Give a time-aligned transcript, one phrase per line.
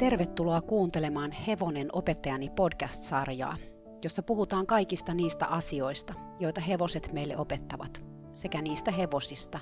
[0.00, 3.56] Tervetuloa kuuntelemaan Hevonen opettajani podcast-sarjaa,
[4.04, 8.02] jossa puhutaan kaikista niistä asioista, joita hevoset meille opettavat,
[8.32, 9.60] sekä niistä hevosista,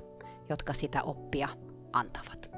[0.48, 1.48] jotka sitä oppia
[1.92, 2.50] antavat.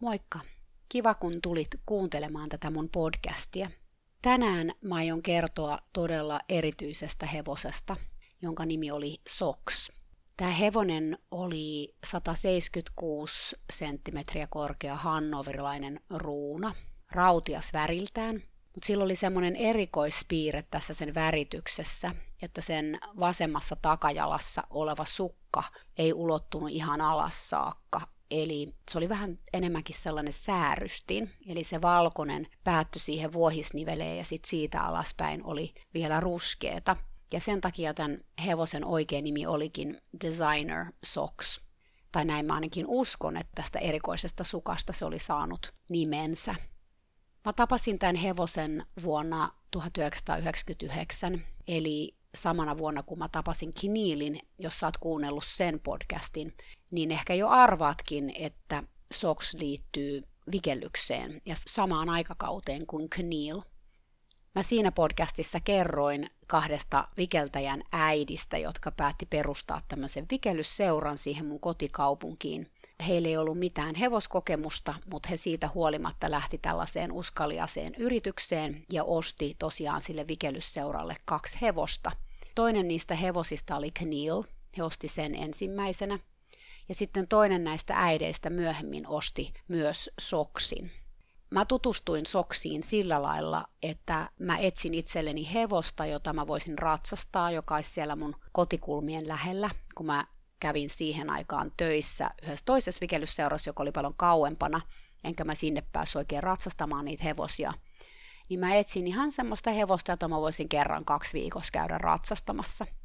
[0.00, 0.40] Moikka!
[0.88, 3.70] Kiva kun tulit kuuntelemaan tätä mun podcastia–
[4.22, 7.96] Tänään mä aion kertoa todella erityisestä hevosesta,
[8.42, 9.90] jonka nimi oli Sox.
[10.36, 16.74] Tämä hevonen oli 176 senttimetriä korkea hannoverilainen ruuna,
[17.12, 18.34] rautias väriltään,
[18.74, 25.64] mutta sillä oli semmoinen erikoispiirre tässä sen värityksessä, että sen vasemmassa takajalassa oleva sukka
[25.98, 32.46] ei ulottunut ihan alas saakka, Eli se oli vähän enemmänkin sellainen säärystin, eli se valkoinen
[32.64, 36.96] päättyi siihen vuohisniveleen ja sitten siitä alaspäin oli vielä ruskeeta.
[37.32, 41.60] Ja sen takia tämän hevosen oikea nimi olikin Designer Socks.
[42.12, 46.54] Tai näin mä ainakin uskon, että tästä erikoisesta sukasta se oli saanut nimensä.
[47.44, 54.86] Mä tapasin tämän hevosen vuonna 1999, eli samana vuonna kun mä tapasin Kiniilin, jos sä
[54.86, 56.54] oot kuunnellut sen podcastin,
[56.90, 63.62] niin ehkä jo arvaatkin, että SOX liittyy vikellykseen ja samaan aikakauteen kuin Kniil.
[64.54, 72.70] Mä siinä podcastissa kerroin kahdesta vikeltäjän äidistä, jotka päätti perustaa tämmöisen vikellysseuran siihen mun kotikaupunkiin.
[73.06, 79.56] Heillä ei ollut mitään hevoskokemusta, mutta he siitä huolimatta lähti tällaiseen uskaliaseen yritykseen ja osti
[79.58, 82.12] tosiaan sille vikellysseuralle kaksi hevosta.
[82.54, 84.42] Toinen niistä hevosista oli Kniil,
[84.76, 86.18] he osti sen ensimmäisenä.
[86.88, 90.90] Ja sitten toinen näistä äideistä myöhemmin osti myös soksin.
[91.50, 97.74] Mä tutustuin soksiin sillä lailla, että mä etsin itselleni hevosta, jota mä voisin ratsastaa, joka
[97.74, 100.24] olisi siellä mun kotikulmien lähellä, kun mä
[100.60, 104.80] kävin siihen aikaan töissä yhdessä toisessa vikellysseurassa, joka oli paljon kauempana,
[105.24, 107.72] enkä mä sinne päässyt oikein ratsastamaan niitä hevosia.
[108.48, 112.86] Niin mä etsin ihan semmoista hevosta, jota mä voisin kerran kaksi viikossa käydä ratsastamassa–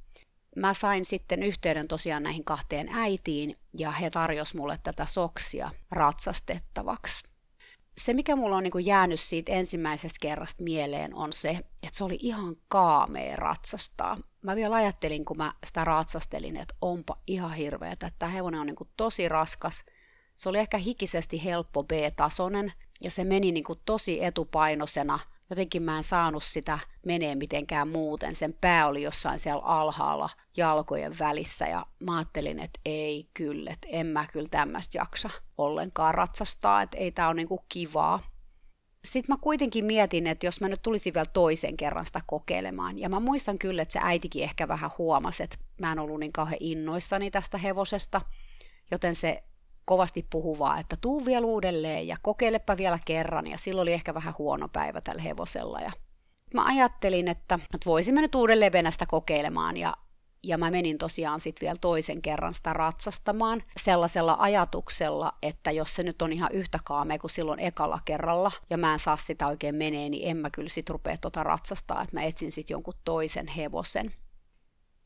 [0.55, 7.23] mä sain sitten yhteyden tosiaan näihin kahteen äitiin ja he tarjos mulle tätä soksia ratsastettavaksi.
[7.97, 12.17] Se, mikä mulla on niin jäänyt siitä ensimmäisestä kerrasta mieleen, on se, että se oli
[12.21, 14.17] ihan kaamea ratsastaa.
[14.43, 18.67] Mä vielä ajattelin, kun mä sitä ratsastelin, että onpa ihan hirveetä, että tämä hevonen on
[18.67, 19.83] niin tosi raskas.
[20.35, 25.19] Se oli ehkä hikisesti helppo B-tasonen, ja se meni niin tosi etupainoisena–
[25.51, 28.35] jotenkin mä en saanut sitä menee mitenkään muuten.
[28.35, 33.87] Sen pää oli jossain siellä alhaalla jalkojen välissä ja mä ajattelin, että ei kyllä, että
[33.91, 38.23] en mä kyllä tämmöistä jaksa ollenkaan ratsastaa, että ei tää ole niinku kivaa.
[39.05, 43.09] Sitten mä kuitenkin mietin, että jos mä nyt tulisin vielä toisen kerran sitä kokeilemaan, ja
[43.09, 46.57] mä muistan kyllä, että se äitikin ehkä vähän huomasi, että mä en ollut niin kauhean
[46.59, 48.21] innoissani tästä hevosesta,
[48.91, 49.43] joten se
[49.85, 53.47] kovasti puhuvaa, että tuu vielä uudelleen ja kokeilepa vielä kerran.
[53.47, 55.79] Ja silloin oli ehkä vähän huono päivä tällä hevosella.
[55.79, 55.91] Ja
[56.53, 59.93] mä ajattelin, että, että voisimme nyt uudelleen Venästä kokeilemaan ja
[60.43, 66.03] ja mä menin tosiaan sitten vielä toisen kerran sitä ratsastamaan sellaisella ajatuksella, että jos se
[66.03, 69.75] nyt on ihan yhtä kaamea kuin silloin ekalla kerralla, ja mä en saa sitä oikein
[69.75, 73.47] menee, niin en mä kyllä sit rupea tota ratsastaa, että mä etsin sitten jonkun toisen
[73.47, 74.13] hevosen.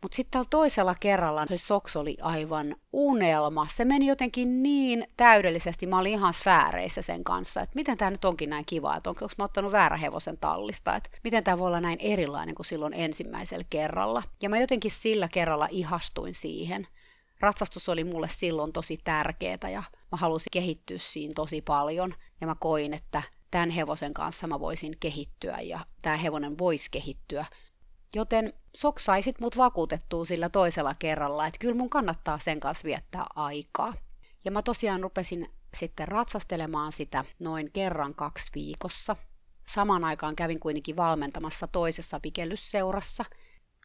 [0.02, 3.68] Mutta sitten tällä toisella kerralla se soks oli aivan unelma.
[3.72, 5.88] Se meni jotenkin niin täydellisesti.
[5.88, 9.28] Mä olin ihan sfääreissä sen kanssa, että miten tämä nyt onkin näin kiva, että onko
[9.38, 13.66] mä ottanut väärä hevosen tallista, että miten tämä voi olla näin erilainen kuin silloin ensimmäisellä
[13.70, 14.24] kerralla.
[14.42, 16.88] Ja mä jotenkin sillä kerralla ihastuin siihen.
[17.40, 22.14] Ratsastus oli mulle silloin tosi tärkeää ja mä halusin kehittyä siinä tosi paljon.
[22.42, 27.46] Ja mä koin, että tämän hevosen kanssa mä voisin kehittyä ja tämä hevonen voisi kehittyä
[28.14, 33.94] Joten soksaisit mut vakuutettua sillä toisella kerralla, että kyllä mun kannattaa sen kanssa viettää aikaa.
[34.46, 39.16] Ja mä tosiaan rupesin sitten ratsastelemaan sitä noin kerran kaksi viikossa.
[39.68, 43.26] Samaan aikaan kävin kuitenkin valmentamassa toisessa pikellysseurassa.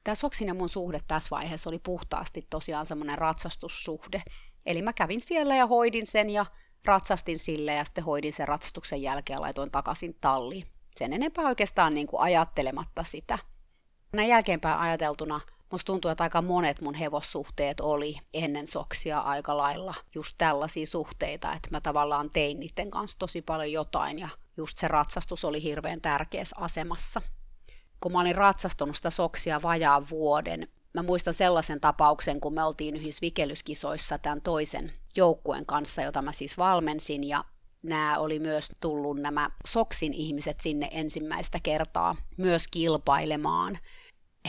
[0.05, 4.23] Tämä Soksin ja mun suhde tässä vaiheessa oli puhtaasti tosiaan semmoinen ratsastussuhde.
[4.67, 6.47] Eli mä kävin siellä ja hoidin sen ja
[6.85, 10.67] ratsastin sille ja sitten hoidin sen ratsastuksen jälkeen ja laitoin takaisin talliin.
[10.97, 13.39] Sen enempää oikeastaan niin kuin ajattelematta sitä–
[14.12, 15.41] näin jälkeenpäin ajateltuna
[15.71, 21.53] musta tuntuu, että aika monet mun hevossuhteet oli ennen soksia aika lailla just tällaisia suhteita,
[21.53, 26.01] että mä tavallaan tein niiden kanssa tosi paljon jotain ja just se ratsastus oli hirveän
[26.01, 27.23] tärkeässä asemassa.
[28.01, 32.97] Kun mä olin ratsastunut sitä soksia vajaa vuoden, mä muistan sellaisen tapauksen, kun me oltiin
[32.97, 37.45] yhdessä vikelyskisoissa tämän toisen joukkueen kanssa, jota mä siis valmensin, ja
[37.83, 43.79] nämä oli myös tullut nämä Soksin ihmiset sinne ensimmäistä kertaa myös kilpailemaan.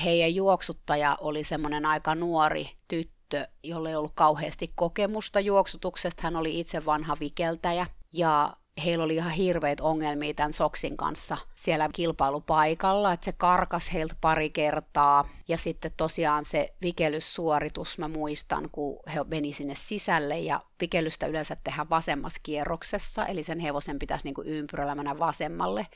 [0.04, 6.22] Heidän juoksuttaja oli semmoinen aika nuori tyttö, jolle ei ollut kauheasti kokemusta juoksutuksesta.
[6.24, 8.54] Hän oli itse vanha vikeltäjä ja
[8.86, 14.50] heillä oli ihan hirveät ongelmia tämän Soksin kanssa siellä kilpailupaikalla, että se karkas heiltä pari
[14.50, 15.30] kertaa.
[15.48, 21.58] Ja sitten tosiaan se vikelyssuoritus, mä muistan, kun he meni sinne sisälle ja vikelystä yleensä
[21.64, 25.88] tehdään vasemmassa kierroksessa, eli sen hevosen pitäisi niin ympyrällä mennä vasemmalle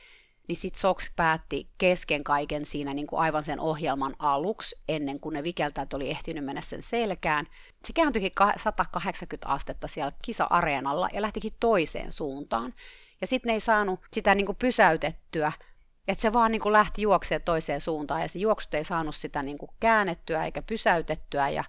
[0.48, 5.32] niin sitten Sox päätti kesken kaiken siinä niin kuin aivan sen ohjelman aluksi, ennen kuin
[5.32, 7.46] ne vikeltäjät oli ehtinyt mennä sen selkään.
[7.84, 12.74] Se kääntyikin 180 astetta siellä kisa-areenalla ja lähtikin toiseen suuntaan.
[13.20, 15.52] Ja sitten ne ei saanut sitä niin kuin pysäytettyä,
[16.08, 19.42] että se vaan niin kuin lähti juokseen toiseen suuntaan ja se juoksut ei saanut sitä
[19.42, 21.64] niin kuin käännettyä eikä pysäytettyä ja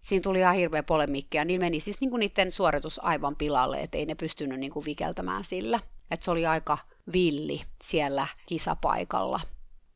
[0.00, 3.80] siinä tuli ihan hirveä polemiikki ja niin meni siis niin kuin niiden suoritus aivan pilalle,
[3.80, 5.80] että ei ne pystynyt niin kuin vikeltämään sillä.
[6.10, 6.78] Että se oli aika
[7.12, 9.40] villi siellä kisapaikalla.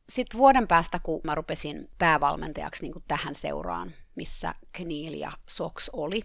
[0.09, 6.21] Sitten vuoden päästä, kun mä rupesin päävalmentajaksi niin tähän seuraan, missä Kniil ja Sox oli,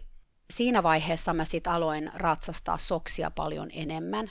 [0.52, 4.30] siinä vaiheessa mä sitten aloin ratsastaa Soksia paljon enemmän.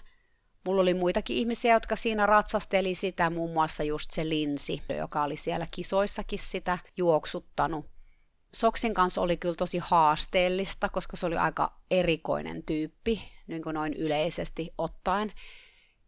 [0.66, 5.38] Mulla oli muitakin ihmisiä, jotka siinä ratsasteli sitä, muun muassa just se Linsi, joka oli
[5.38, 7.86] siellä kisoissakin sitä juoksuttanut.
[8.56, 13.94] Soksin kanssa oli kyllä tosi haasteellista, koska se oli aika erikoinen tyyppi, niin kuin noin
[13.94, 15.34] yleisesti ottaen.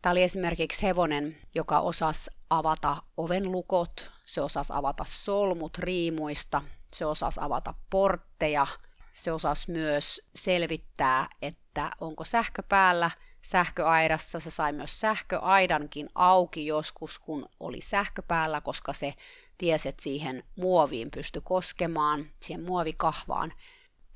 [0.02, 6.62] Tämä oli esimerkiksi hevonen, joka osasi avata ovenlukot, se osasi avata solmut riimuista,
[6.94, 8.68] se osasi avata portteja,
[9.14, 13.12] se osasi myös selvittää, että onko sähkö päällä
[13.42, 14.40] sähköaidassa.
[14.40, 19.14] Se sai myös sähköaidankin auki joskus, kun oli sähkö päällä, koska se
[19.58, 23.54] tiesi, että siihen muoviin pysty koskemaan, siihen muovikahvaan.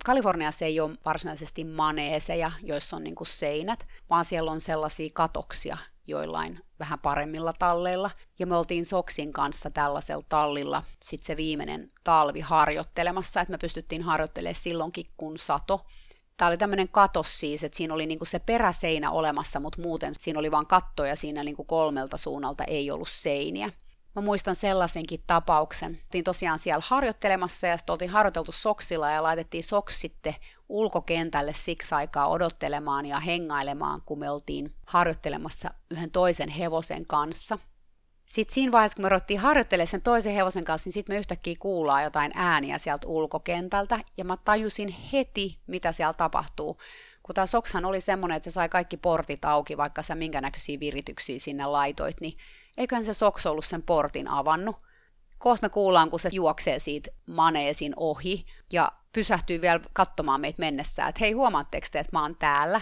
[0.05, 5.77] Kaliforniassa ei ole varsinaisesti maneeseja, joissa on niin kuin seinät, vaan siellä on sellaisia katoksia
[6.07, 8.11] joillain vähän paremmilla talleilla.
[8.39, 14.01] Ja me oltiin Soksin kanssa tällaisella tallilla sitten se viimeinen talvi harjoittelemassa, että me pystyttiin
[14.01, 15.85] harjoittelemaan silloinkin, kun sato.
[16.37, 20.39] Tämä oli tämmöinen katos siis, että siinä oli niinku se peräseinä olemassa, mutta muuten siinä
[20.39, 23.69] oli vain katto ja siinä niinku kolmelta suunnalta ei ollut seiniä.
[24.15, 25.99] Mä muistan sellaisenkin tapauksen.
[26.03, 30.35] Oltiin tosiaan siellä harjoittelemassa ja sitten oltiin harjoiteltu soksilla ja laitettiin soks sitten
[30.69, 37.59] ulkokentälle siksi aikaa odottelemaan ja hengailemaan, kun me oltiin harjoittelemassa yhden toisen hevosen kanssa.
[38.25, 41.55] Sitten siinä vaiheessa, kun me ruvettiin harjoittelemaan sen toisen hevosen kanssa, niin sitten me yhtäkkiä
[41.59, 46.77] kuullaan jotain ääniä sieltä ulkokentältä, ja mä tajusin heti, mitä siellä tapahtuu.
[47.23, 50.79] Kun tämä sokshan oli semmoinen, että se sai kaikki portit auki, vaikka sä minkä näköisiä
[50.79, 52.37] virityksiä sinne laitoit, niin
[52.77, 54.75] eiköhän se Soks ollut sen portin avannut.
[55.37, 61.09] Kohta me kuullaan, kun se juoksee siitä maneesin ohi ja pysähtyy vielä katsomaan meitä mennessään,
[61.09, 62.81] että hei huomaatteko te, että mä oon täällä.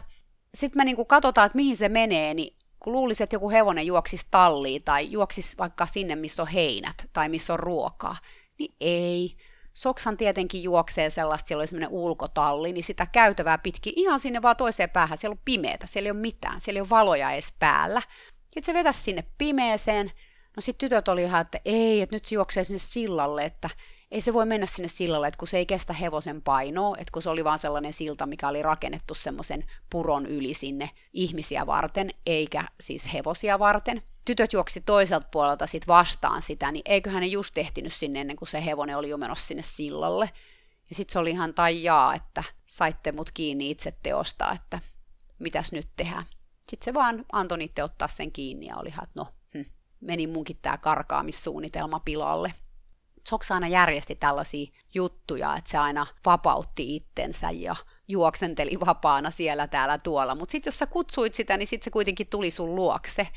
[0.54, 4.28] Sitten me niinku katsotaan, että mihin se menee, niin kun luulisi, että joku hevonen juoksisi
[4.32, 8.18] talliin tai juoksisi vaikka sinne, missä on heinät tai missä on ruokaa,
[8.60, 9.36] niin ei.
[9.74, 14.58] Soksan tietenkin juoksee sellaista, siellä oli semmoinen ulkotalli, niin sitä käytävää pitkin ihan sinne vaan
[14.58, 15.18] toiseen päähän.
[15.18, 18.02] Siellä on pimeätä, siellä ei ole mitään, siellä ei ole valoja edes päällä.
[18.50, 20.12] Sitten se vetäisi sinne pimeeseen.
[20.56, 23.70] No sitten tytöt oli ihan, että ei, että nyt se juoksee sinne sillalle, että
[24.12, 27.22] ei se voi mennä sinne sillalle, että kun se ei kestä hevosen painoa, että kun
[27.22, 32.64] se oli vaan sellainen silta, mikä oli rakennettu semmoisen puron yli sinne ihmisiä varten, eikä
[32.82, 34.02] siis hevosia varten.
[34.26, 38.50] Tytöt juoksi toiselta puolelta sit vastaan sitä, niin eiköhän ne just tehtinyt sinne ennen kuin
[38.50, 40.30] se hevonen oli jo menossa sinne sillalle.
[40.90, 44.80] Ja sitten se oli ihan tai jaa, että saitte mut kiinni itse teosta, että
[45.40, 46.26] mitäs nyt tehdään.
[46.70, 50.60] Sitten se vaan antoi niitä ottaa sen kiinni ja oli että no, hm, meni munkin
[50.62, 52.54] tämä karkaamissuunnitelma pilalle.
[53.28, 57.76] Soks aina järjesti tällaisia juttuja, että se aina vapautti itsensä ja
[58.08, 60.36] juoksenteli vapaana siellä täällä tuolla.
[60.36, 63.28] Mutta sitten jos sä kutsuit sitä, niin sitten se kuitenkin tuli sun luokse.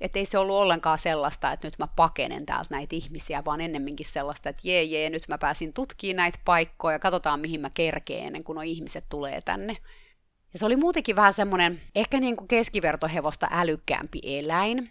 [0.00, 4.06] Että ei se ollut ollenkaan sellaista, että nyt mä pakenen täältä näitä ihmisiä, vaan ennemminkin
[4.06, 8.44] sellaista, että jee jee, nyt mä pääsin tutkimaan näitä paikkoja, katsotaan mihin mä kerkeen ennen
[8.44, 9.76] kuin nuo ihmiset tulee tänne.
[10.52, 14.90] Ja se oli muutenkin vähän semmoinen ehkä niin kuin keskivertohevosta älykkäämpi eläin.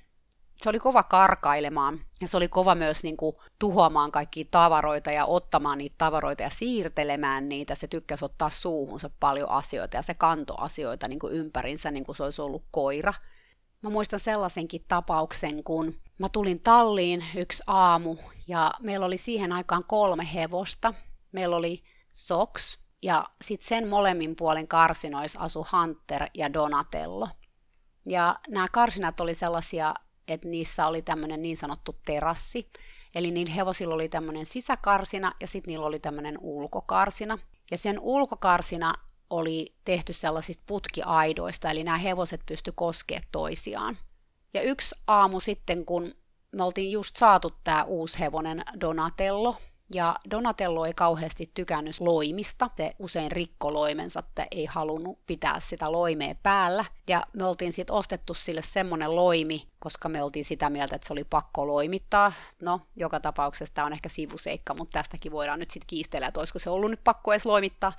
[0.61, 5.25] Se oli kova karkailemaan ja se oli kova myös niin kuin tuhoamaan kaikkia tavaroita ja
[5.25, 7.75] ottamaan niitä tavaroita ja siirtelemään niitä.
[7.75, 12.15] Se tykkäsi ottaa suuhunsa paljon asioita ja se kanto asioita niin kuin ympärinsä niin kuin
[12.15, 13.13] se olisi ollut koira.
[13.81, 18.15] Mä muistan sellaisenkin tapauksen, kun mä tulin talliin yksi aamu
[18.47, 20.93] ja meillä oli siihen aikaan kolme hevosta.
[21.31, 27.27] Meillä oli Sox, ja sitten sen molemmin puolen karsinoissa asu Hunter ja Donatello.
[28.05, 29.93] Ja nämä karsinat oli sellaisia,
[30.27, 32.71] että niissä oli tämmöinen niin sanottu terassi.
[33.15, 37.37] Eli niin hevosilla oli tämmöinen sisäkarsina ja sitten niillä oli tämmöinen ulkokarsina.
[37.71, 38.93] Ja sen ulkokarsina
[39.29, 43.97] oli tehty sellaisista putkiaidoista, eli nämä hevoset pysty koskemaan toisiaan.
[44.53, 46.15] Ja yksi aamu sitten, kun
[46.51, 49.57] me oltiin just saatu tämä uusi hevonen Donatello,
[49.93, 52.69] ja Donatello ei kauheasti tykännyt loimista.
[52.77, 56.85] Se usein rikko loimensa, että ei halunnut pitää sitä loimea päällä.
[57.09, 61.13] Ja me oltiin sitten ostettu sille semmonen loimi, koska me oltiin sitä mieltä, että se
[61.13, 62.31] oli pakko loimittaa.
[62.61, 66.59] No, joka tapauksessa tämä on ehkä sivuseikka, mutta tästäkin voidaan nyt sitten kiistellä, että olisiko
[66.59, 67.93] se ollut nyt pakko edes loimittaa.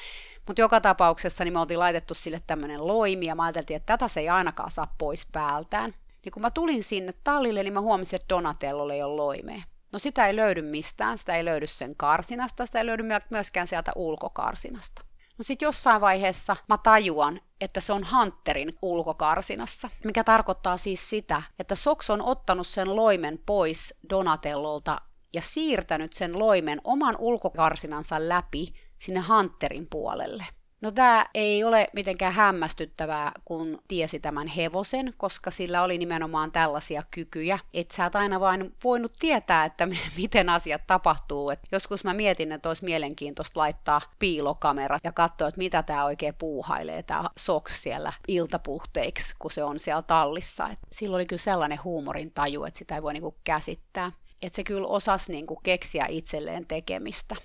[0.47, 4.09] Mutta joka tapauksessa niin me oltiin laitettu sille tämmöinen loimi, ja mä ajateltiin, että tätä
[4.09, 5.95] se ei ainakaan saa pois päältään.
[6.25, 9.63] Niin kun mä tulin sinne tallille, niin mä huomasin, että Donatello ei ole loimea.
[9.93, 13.93] No sitä ei löydy mistään, sitä ei löydy sen karsinasta, sitä ei löydy myöskään sieltä
[13.97, 15.03] ulkokarsinasta.
[15.39, 21.43] No sit jossain vaiheessa mä tajuan, että se on Hunterin ulkokarsinassa, mikä tarkoittaa siis sitä,
[21.59, 25.01] että Sox on ottanut sen loimen pois Donatellolta
[25.33, 30.47] ja siirtänyt sen loimen oman ulkokarsinansa läpi sinne Hunterin puolelle.
[30.83, 37.03] No tämä ei ole mitenkään hämmästyttävää, kun tiesi tämän hevosen, koska sillä oli nimenomaan tällaisia
[37.11, 41.51] kykyjä, että sä et aina vain voinut tietää, että miten asiat tapahtuu.
[41.51, 46.35] Et joskus mä mietin, että olisi mielenkiintoista laittaa piilokamera ja katsoa, että mitä tämä oikein
[46.35, 50.69] puuhailee, tämä soks siellä iltapuhteiksi, kun se on siellä tallissa.
[50.69, 54.12] Et silloin oli kyllä sellainen huumorin taju, että sitä ei voi niinku käsittää.
[54.43, 57.37] Että se kyllä osasi niinku keksiä itselleen tekemistä.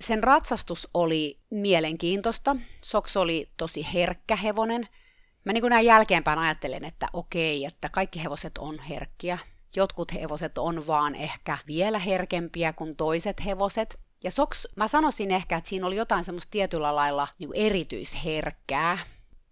[0.00, 2.56] Sen ratsastus oli mielenkiintoista.
[2.84, 4.88] Soks oli tosi herkkä hevonen.
[5.44, 9.38] Mä niin kuin näin jälkeenpäin ajattelen, että okei, että kaikki hevoset on herkkiä.
[9.76, 14.00] Jotkut hevoset on vaan ehkä vielä herkempiä kuin toiset hevoset.
[14.24, 18.98] Ja Soks, mä sanoisin ehkä, että siinä oli jotain semmoista tietyllä lailla niin kuin erityisherkkää.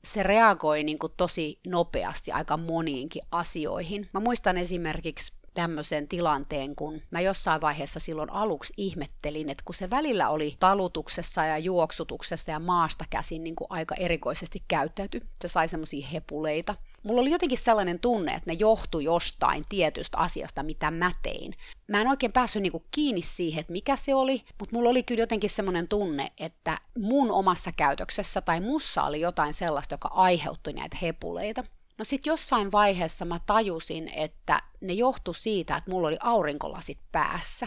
[0.05, 4.11] Se reagoi niin kuin tosi nopeasti aika moniinkin asioihin.
[4.15, 9.91] Mä muistan esimerkiksi tämmöisen tilanteen, kun mä jossain vaiheessa silloin aluksi ihmettelin, että kun se
[9.91, 15.69] välillä oli talutuksessa ja juoksutuksessa ja maasta käsin niin kuin aika erikoisesti käyttäytyi, se sai
[15.69, 16.75] semmoisia hepuleita.
[17.03, 21.55] Mulla oli jotenkin sellainen tunne, että ne johtui jostain tietystä asiasta, mitä mä tein.
[21.89, 25.23] Mä en oikein päässyt niinku kiinni siihen, että mikä se oli, mutta mulla oli kyllä
[25.23, 30.97] jotenkin sellainen tunne, että mun omassa käytöksessä tai mussa oli jotain sellaista, joka aiheutti näitä
[31.03, 31.65] hepuleita.
[32.03, 37.67] No sitten jossain vaiheessa mä tajusin, että ne johtu siitä, että mulla oli aurinkolasit päässä.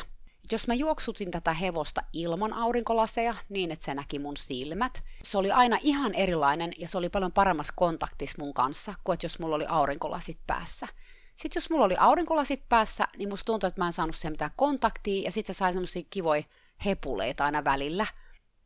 [0.52, 5.52] Jos mä juoksutin tätä hevosta ilman aurinkolaseja niin, että se näki mun silmät, se oli
[5.52, 9.56] aina ihan erilainen ja se oli paljon paremmassa kontaktissa mun kanssa kuin että jos mulla
[9.56, 10.88] oli aurinkolasit päässä.
[11.36, 14.52] Sitten jos mulla oli aurinkolasit päässä, niin musta tuntui, että mä en saanut siihen mitään
[14.56, 16.44] kontaktia ja sitten se sai semmosia kivoja
[16.86, 18.08] hepuleita aina välillä–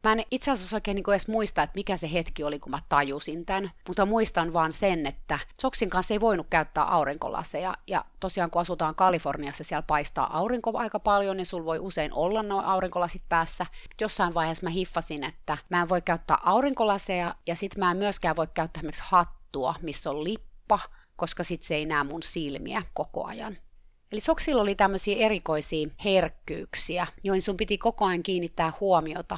[0.03, 2.79] Mä en itse asiassa oikein niin edes muista, että mikä se hetki oli, kun mä
[2.89, 8.51] tajusin tämän, mutta muistan vaan sen, että Soksin kanssa ei voinut käyttää aurinkolaseja, ja tosiaan
[8.51, 13.21] kun asutaan Kaliforniassa, siellä paistaa aurinko aika paljon, niin sulla voi usein olla nuo aurinkolasit
[13.29, 13.65] päässä.
[14.01, 18.35] Jossain vaiheessa mä hiffasin, että mä en voi käyttää aurinkolaseja, ja sit mä en myöskään
[18.35, 20.79] voi käyttää esimerkiksi hattua, missä on lippa,
[21.15, 23.57] koska sit se ei näe mun silmiä koko ajan.
[24.11, 29.37] Eli soksilla oli tämmöisiä erikoisia herkkyyksiä, joihin sun piti koko ajan kiinnittää huomiota,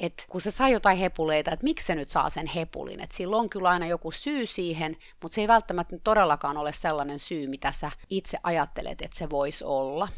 [0.00, 3.36] että kun se saa jotain hepuleita, että miksi se nyt saa sen hepulin, että sillä
[3.36, 7.72] on kyllä aina joku syy siihen, mutta se ei välttämättä todellakaan ole sellainen syy, mitä
[7.72, 10.08] sä itse ajattelet, että se voisi olla.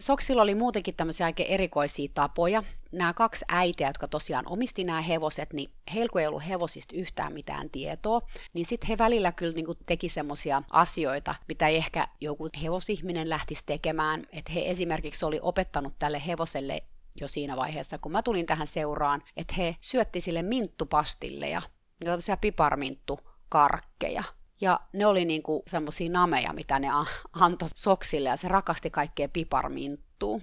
[0.00, 2.62] Soksilla oli muutenkin tämmöisiä aika erikoisia tapoja.
[2.92, 7.70] Nämä kaksi äitiä, jotka tosiaan omisti nämä hevoset, niin heillä ei ollut hevosista yhtään mitään
[7.70, 8.20] tietoa,
[8.52, 13.62] niin sitten he välillä kyllä niin teki semmoisia asioita, mitä ei ehkä joku hevosihminen lähtisi
[13.66, 14.26] tekemään.
[14.32, 16.82] Että he esimerkiksi oli opettanut tälle hevoselle
[17.20, 21.62] jo siinä vaiheessa, kun mä tulin tähän seuraan, että he syötti sille minttupastilleja,
[22.04, 24.24] tämmöisiä piparminttukarkkeja.
[24.60, 26.88] Ja ne oli niinku semmoisia nameja, mitä ne
[27.32, 30.40] antoi soksille, ja se rakasti kaikkea piparminttua.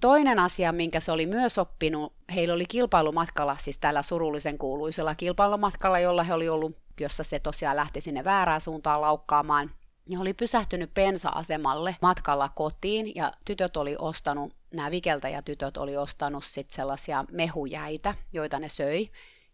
[0.00, 5.98] Toinen asia, minkä se oli myös oppinut, heillä oli kilpailumatkalla, siis tällä surullisen kuuluisella kilpailumatkalla,
[5.98, 9.70] jolla he oli ollut, jossa se tosiaan lähti sinne väärään suuntaan laukkaamaan,
[10.08, 16.70] ja oli pysähtynyt pensa-asemalle matkalla kotiin, ja tytöt oli ostanut nämä vikeltäjätytöt oli ostanut sit
[16.70, 19.08] sellaisia mehujäitä, joita ne söi.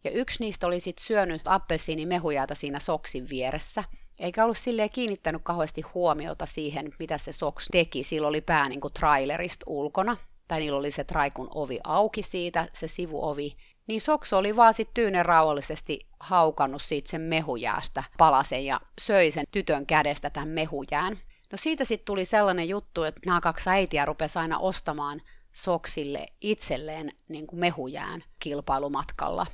[0.05, 3.85] Ja yksi niistä oli sitten syönyt appelsiinimehujäitä siinä soksin vieressä.
[4.19, 8.05] Eikä ollut silleen kiinnittänyt kauheasti huomiota siihen, mitä se soks teki.
[8.05, 10.17] Sillä oli pää niin kuin trailerista ulkona,
[10.49, 13.57] tai niillä oli se traikun ovi auki siitä, se sivuovi.
[13.87, 19.45] Niin Soks oli vaan sitten tyynen rauhallisesti haukannut siitä sen mehujäästä palasen ja söi sen
[19.51, 21.19] tytön kädestä tämän mehujään.
[21.53, 27.13] No siitä sitten tuli sellainen juttu, että nämä kaksi äitiä rupesi aina ostamaan soksille itselleen
[27.29, 29.47] niin kuin mehujään kilpailumatkalla.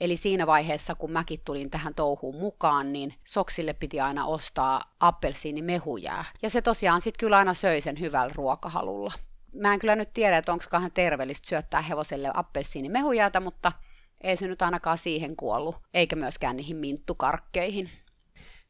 [0.00, 6.24] Eli siinä vaiheessa, kun mäkin tulin tähän touhuun mukaan, niin soksille piti aina ostaa appelsiinimehujää.
[6.42, 9.12] Ja se tosiaan sitten kyllä aina söi sen hyvällä ruokahalulla.
[9.54, 13.72] Mä en kyllä nyt tiedä, että onko kahden terveellistä syöttää hevoselle appelsiinimehujäätä, mutta
[14.20, 17.90] ei se nyt ainakaan siihen kuollut, eikä myöskään niihin minttukarkkeihin.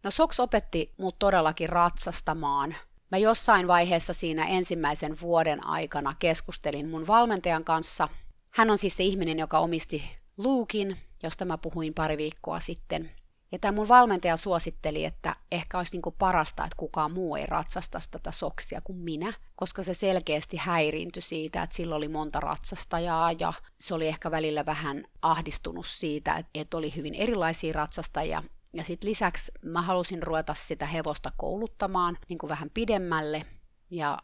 [0.03, 2.75] No Soks opetti mut todellakin ratsastamaan
[3.11, 8.09] Mä jossain vaiheessa siinä ensimmäisen vuoden aikana keskustelin mun valmentajan kanssa.
[8.51, 13.11] Hän on siis se ihminen, joka omisti Luukin, josta mä puhuin pari viikkoa sitten.
[13.53, 18.01] Ja tämä mun valmentaja suositteli, että ehkä olisi niinku parasta, että kukaan muu ei ratsasta
[18.11, 23.53] tätä soksia kuin minä, koska se selkeästi häiriintyi siitä, että sillä oli monta ratsastajaa ja
[23.81, 28.43] se oli ehkä välillä vähän ahdistunut siitä, että oli hyvin erilaisia ratsastajia.
[28.79, 33.47] Ja sitten lisäksi mä halusin ruveta sitä hevosta kouluttamaan niin kuin vähän pidemmälle
[33.91, 34.19] ja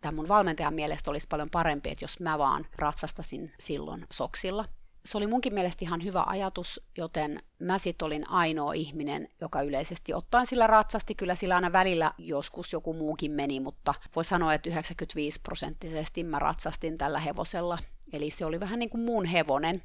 [0.00, 4.64] tämä mun valmentajan mielestä olisi paljon parempi, että jos mä vaan ratsastasin silloin soksilla
[5.04, 10.14] se oli munkin mielestä ihan hyvä ajatus, joten mä sit olin ainoa ihminen, joka yleisesti
[10.14, 11.14] ottaen sillä ratsasti.
[11.14, 16.38] Kyllä sillä aina välillä joskus joku muukin meni, mutta voi sanoa, että 95 prosenttisesti mä
[16.38, 17.78] ratsastin tällä hevosella.
[18.12, 19.82] Eli se oli vähän niin kuin mun hevonen.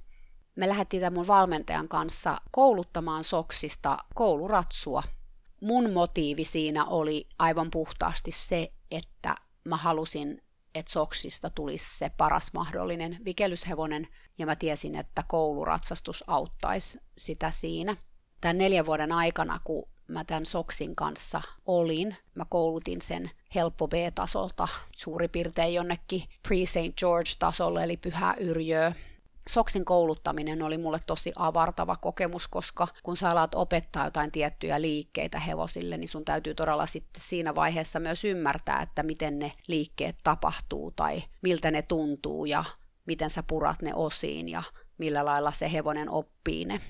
[0.55, 5.03] Me lähdettiin tämän mun valmentajan kanssa kouluttamaan soksista kouluratsua.
[5.61, 10.41] Mun motiivi siinä oli aivan puhtaasti se, että mä halusin
[10.75, 14.07] että soksista tulisi se paras mahdollinen vikelyshevonen,
[14.37, 17.97] ja mä tiesin, että kouluratsastus auttaisi sitä siinä.
[18.41, 24.67] Tämän neljän vuoden aikana, kun mä tämän soksin kanssa olin, mä koulutin sen helppo B-tasolta
[24.95, 26.93] suurin piirtein jonnekin pre-St.
[26.97, 28.91] George-tasolle, eli pyhä yrjö,
[29.49, 35.39] Soksin kouluttaminen oli mulle tosi avartava kokemus, koska kun sä alat opettaa jotain tiettyjä liikkeitä
[35.39, 40.91] hevosille, niin sun täytyy todella sitten siinä vaiheessa myös ymmärtää, että miten ne liikkeet tapahtuu
[40.91, 42.63] tai miltä ne tuntuu ja
[43.05, 44.63] miten sä purat ne osiin ja
[44.97, 46.81] millä lailla se hevonen oppii ne.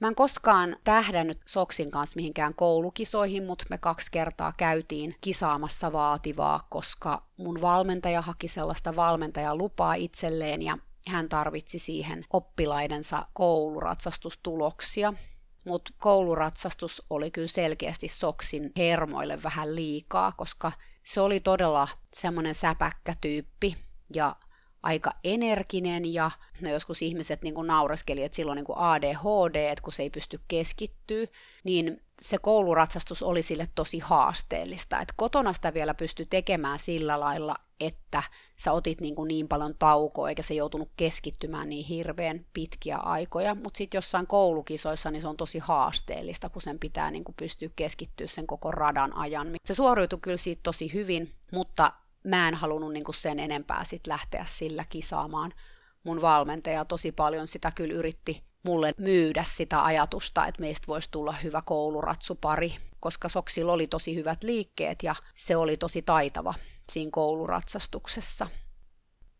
[0.00, 6.66] Mä en koskaan tähdännyt Soksin kanssa mihinkään koulukisoihin, mutta me kaksi kertaa käytiin kisaamassa vaativaa,
[6.70, 15.14] koska mun valmentaja haki sellaista valmentajalupaa itselleen ja hän tarvitsi siihen oppilaidensa kouluratsastustuloksia,
[15.64, 20.72] mutta kouluratsastus oli kyllä selkeästi Soksin hermoille vähän liikaa, koska
[21.04, 23.76] se oli todella semmoinen säpäkkä tyyppi
[24.14, 24.36] ja
[24.84, 29.82] aika energinen ja no joskus ihmiset niin kuin naureskeli, että silloin niin kuin ADHD, että
[29.82, 31.26] kun se ei pysty keskittyä,
[31.64, 35.00] niin se kouluratsastus oli sille tosi haasteellista.
[35.00, 38.22] Että kotona sitä vielä pystyi tekemään sillä lailla, että
[38.56, 43.54] sä otit niin, kuin niin paljon taukoa, eikä se joutunut keskittymään niin hirveän pitkiä aikoja.
[43.54, 47.68] Mutta sitten jossain koulukisoissa niin se on tosi haasteellista, kun sen pitää niin kuin pystyä
[47.76, 49.48] keskittyä sen koko radan ajan.
[49.64, 51.92] Se suoriutui kyllä siitä tosi hyvin, mutta
[52.24, 55.52] mä en halunnut niin kuin sen enempää sit lähteä sillä kisaamaan.
[56.04, 61.32] Mun valmentaja tosi paljon sitä kyllä yritti mulle myydä sitä ajatusta, että meistä voisi tulla
[61.32, 66.54] hyvä kouluratsupari, koska Soksilla oli tosi hyvät liikkeet ja se oli tosi taitava
[66.92, 68.46] siinä kouluratsastuksessa.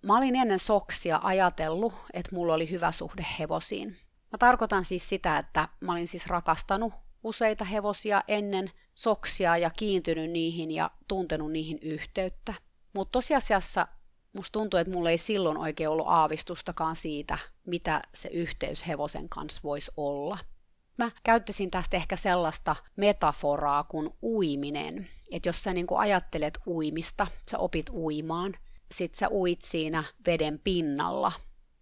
[0.02, 3.88] Mä olin ennen Soksia ajatellut, että mulla oli hyvä suhde hevosiin.
[4.32, 6.92] Mä tarkoitan siis sitä, että mä olin siis rakastanut
[7.24, 12.54] useita hevosia ennen Soksia ja kiintynyt niihin ja tuntenut niihin yhteyttä.
[12.94, 13.88] Mutta tosiasiassa
[14.32, 19.60] musta tuntuu, että mulla ei silloin oikein ollut aavistustakaan siitä, mitä se yhteys hevosen kanssa
[19.64, 20.38] voisi olla.
[20.96, 25.08] Mä käyttäisin tästä ehkä sellaista metaforaa kuin uiminen.
[25.30, 28.54] Että jos sä niin ajattelet uimista, sä opit uimaan,
[28.92, 31.32] sit sä uit siinä veden pinnalla,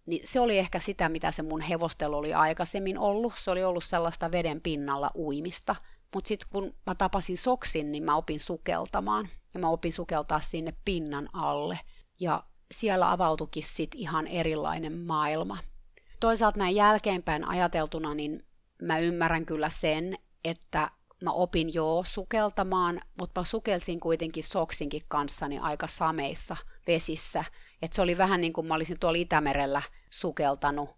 [0.05, 3.33] niin se oli ehkä sitä, mitä se mun hevostelu oli aikaisemmin ollut.
[3.37, 5.75] Se oli ollut sellaista veden pinnalla uimista.
[6.13, 9.29] Mutta sitten kun mä tapasin soksin, niin mä opin sukeltamaan.
[9.53, 11.79] Ja mä opin sukeltaa sinne pinnan alle.
[12.19, 15.57] Ja siellä avautukin sitten ihan erilainen maailma.
[16.19, 18.45] Toisaalta näin jälkeenpäin ajateltuna, niin
[18.81, 20.89] mä ymmärrän kyllä sen, että
[21.23, 27.43] mä opin jo sukeltamaan, mutta mä sukelsin kuitenkin soksinkin kanssani aika sameissa vesissä.
[27.81, 30.89] Et se oli vähän niin kuin mä olisin tuolla Itämerellä sukeltanut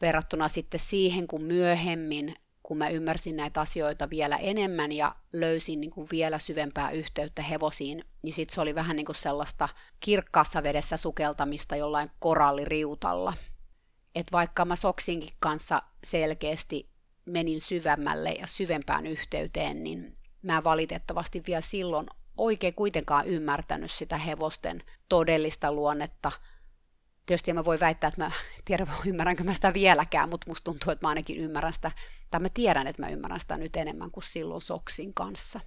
[0.00, 5.90] verrattuna sitten siihen, kun myöhemmin, kun mä ymmärsin näitä asioita vielä enemmän ja löysin niin
[5.90, 9.68] kuin vielä syvempää yhteyttä hevosiin, niin sitten se oli vähän niin kuin sellaista
[10.00, 13.34] kirkkaassa vedessä sukeltamista jollain koralliriutalla.
[14.14, 16.88] Et vaikka mä soksinkin kanssa selkeästi
[17.24, 24.82] menin syvemmälle ja syvempään yhteyteen, niin mä valitettavasti vielä silloin oikein kuitenkaan ymmärtänyt sitä hevosten
[25.08, 26.32] todellista luonnetta.
[27.26, 28.30] Tietysti mä voi väittää, että mä
[28.64, 31.92] tiedän, ymmärränkö mä sitä vieläkään, mutta musta tuntuu, että mä ainakin ymmärrän sitä,
[32.30, 35.60] tai mä tiedän, että mä ymmärrän sitä nyt enemmän kuin silloin Soksin kanssa.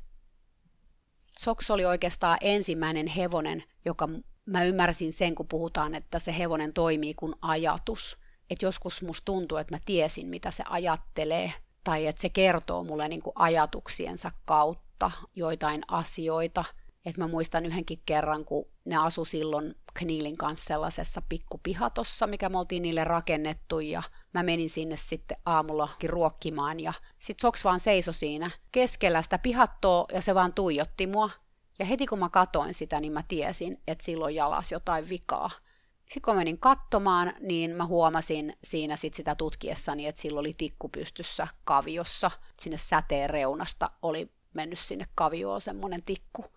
[1.39, 4.09] Soks oli oikeastaan ensimmäinen hevonen, joka
[4.45, 8.17] mä ymmärsin sen, kun puhutaan, että se hevonen toimii kuin ajatus–
[8.49, 13.07] että joskus musta tuntuu, että mä tiesin, mitä se ajattelee, tai että se kertoo mulle
[13.07, 16.65] niin kuin ajatuksiensa kautta joitain asioita.
[17.07, 22.59] Että mä muistan yhdenkin kerran, kun ne asu silloin Kniilin kanssa sellaisessa pikkupihatossa, mikä me
[22.59, 28.13] oltiin niille rakennettu, ja mä menin sinne sitten aamullakin ruokkimaan, ja sit Soks vaan seisoi
[28.13, 31.29] siinä keskellä sitä pihattoa, ja se vaan tuijotti mua.
[31.79, 35.49] Ja heti kun mä katoin sitä, niin mä tiesin, että silloin jalas jotain vikaa.
[35.99, 40.89] Sitten kun menin katsomaan, niin mä huomasin siinä sit sitä tutkiessani, että sillä oli tikku
[40.89, 42.31] pystyssä kaviossa.
[42.59, 46.56] Sinne säteen reunasta oli mennyt sinne kavioon semmoinen tikku.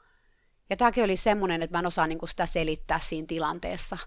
[0.70, 3.98] Ja tämäkin oli semmoinen, että mä en osaa niinku sitä selittää siinä tilanteessa,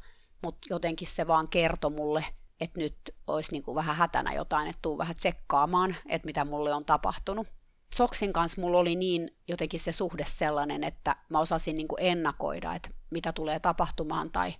[0.41, 2.25] mutta jotenkin se vaan kertoi mulle,
[2.59, 2.95] että nyt
[3.27, 7.47] olisi niinku vähän hätänä jotain, että tuu vähän tsekkaamaan, että mitä mulle on tapahtunut.
[7.95, 12.89] Soksin kanssa mulla oli niin jotenkin se suhde sellainen, että mä osasin niinku ennakoida, että
[13.09, 14.53] mitä tulee tapahtumaan tai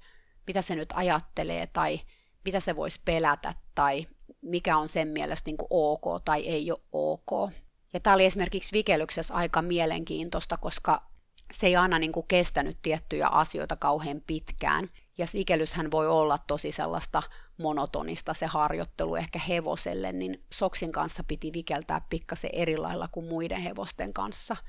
[0.47, 1.99] mitä se nyt ajattelee tai
[2.45, 4.07] mitä se voisi pelätä tai
[4.41, 7.53] mikä on sen mielestä niin kuin ok tai ei ole ok.
[7.93, 11.12] Ja tämä oli esimerkiksi vikelyksessä aika mielenkiintoista, koska
[11.53, 14.89] se ei aina niin kuin kestänyt tiettyjä asioita kauhean pitkään.
[15.17, 17.23] Ja vikelyshän voi olla tosi sellaista
[17.57, 23.61] monotonista se harjoittelu ehkä hevoselle, niin Soksin kanssa piti vikeltää pikkasen eri lailla kuin muiden
[23.61, 24.55] hevosten kanssa–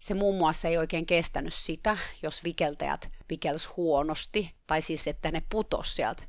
[0.00, 5.42] se muun muassa ei oikein kestänyt sitä, jos vikeltäjät vikels huonosti, tai siis että ne
[5.50, 6.22] putos sieltä.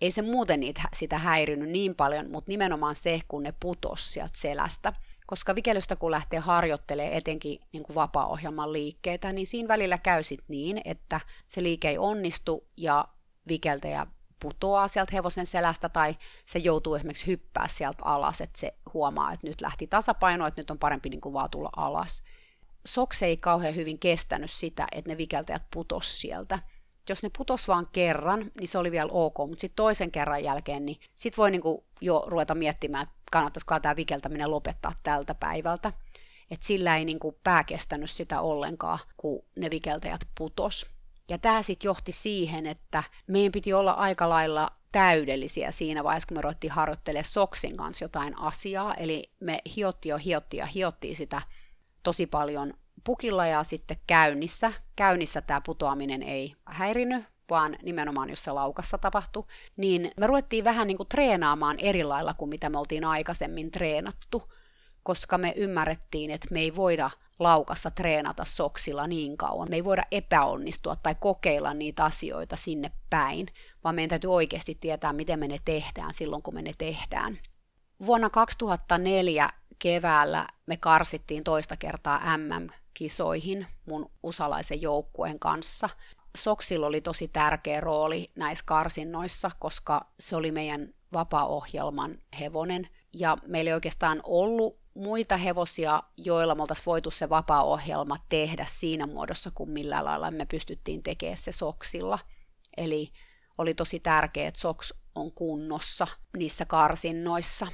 [0.00, 4.38] Ei se muuten niitä, sitä häirinyt niin paljon, mutta nimenomaan se, kun ne putos sieltä
[4.38, 4.92] selästä.
[5.26, 10.40] Koska vikelystä kun lähtee harjoittelee etenkin niin kuin vapaa-ohjelman liikkeitä, niin siinä välillä käy sit
[10.48, 13.08] niin, että se liike ei onnistu ja
[13.48, 14.06] vikeltäjä
[14.40, 19.46] putoaa sieltä hevosen selästä tai se joutuu esimerkiksi hyppää sieltä alas, että se huomaa, että
[19.46, 22.22] nyt lähti tasapaino, että nyt on parempi niin kuin vaan tulla alas.
[22.86, 26.58] Sokse ei kauhean hyvin kestänyt sitä, että ne vikeltäjät putos sieltä.
[27.08, 30.86] Jos ne putos vaan kerran, niin se oli vielä ok, mutta sitten toisen kerran jälkeen,
[30.86, 35.92] niin sitten voi niinku jo ruveta miettimään, että kannattaisiko tämä vikeltäminen lopettaa tältä päivältä.
[36.50, 40.86] Että sillä ei niinku pää kestänyt sitä ollenkaan, kun ne vikeltäjät putos.
[41.28, 46.36] Ja tämä sitten johti siihen, että meidän piti olla aika lailla täydellisiä siinä vaiheessa, kun
[46.36, 48.94] me ruvettiin harjoittelemaan Soksin kanssa jotain asiaa.
[48.94, 51.42] Eli me hiottiin jo hiottiin ja hiottiin sitä
[52.02, 54.72] tosi paljon pukilla ja sitten käynnissä.
[54.96, 59.44] Käynnissä tämä putoaminen ei häirinyt, vaan nimenomaan jos se laukassa tapahtui,
[59.76, 64.52] niin me ruvettiin vähän niin kuin treenaamaan eri lailla kuin mitä me oltiin aikaisemmin treenattu,
[65.02, 69.70] koska me ymmärrettiin, että me ei voida laukassa treenata soksilla niin kauan.
[69.70, 73.46] Me ei voida epäonnistua tai kokeilla niitä asioita sinne päin,
[73.84, 77.38] vaan meidän täytyy oikeasti tietää, miten me ne tehdään silloin, kun me ne tehdään.
[78.06, 79.50] Vuonna 2004
[79.84, 85.88] keväällä me karsittiin toista kertaa MM-kisoihin mun usalaisen joukkueen kanssa.
[86.36, 92.88] Soksilla oli tosi tärkeä rooli näissä karsinnoissa, koska se oli meidän vapaa-ohjelman hevonen.
[93.12, 99.06] Ja meillä ei oikeastaan ollut muita hevosia, joilla me oltaisiin voitu se vapaa-ohjelma tehdä siinä
[99.06, 102.18] muodossa, kuin millä lailla me pystyttiin tekemään se soksilla.
[102.76, 103.12] Eli
[103.58, 107.66] oli tosi tärkeää, että soks on kunnossa niissä karsinnoissa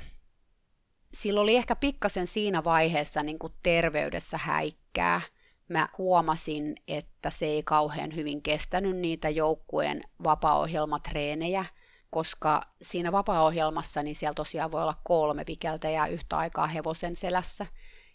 [1.13, 5.21] sillä oli ehkä pikkasen siinä vaiheessa niin kuin terveydessä häikkää.
[5.69, 11.65] Mä huomasin, että se ei kauhean hyvin kestänyt niitä joukkueen vapaa-ohjelmatreenejä,
[12.11, 17.67] koska siinä vapaa-ohjelmassa niin siellä tosiaan voi olla kolme vikeltäjää yhtä aikaa hevosen selässä.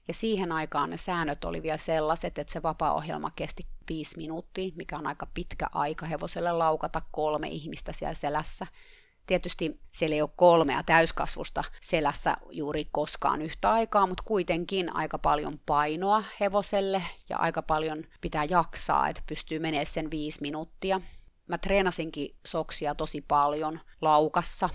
[0.08, 4.97] Ja siihen aikaan ne säännöt oli vielä sellaiset, että se vapaa-ohjelma kesti viisi minuuttia, mikä
[4.97, 8.67] on aika pitkä aika hevoselle laukata kolme ihmistä siellä selässä.
[9.25, 15.59] Tietysti siellä ei ole kolmea täyskasvusta selässä juuri koskaan yhtä aikaa, mutta kuitenkin aika paljon
[15.65, 21.01] painoa hevoselle ja aika paljon pitää jaksaa, että pystyy menemään sen viisi minuuttia.
[21.47, 24.69] Mä treenasinkin soksia tosi paljon laukassa.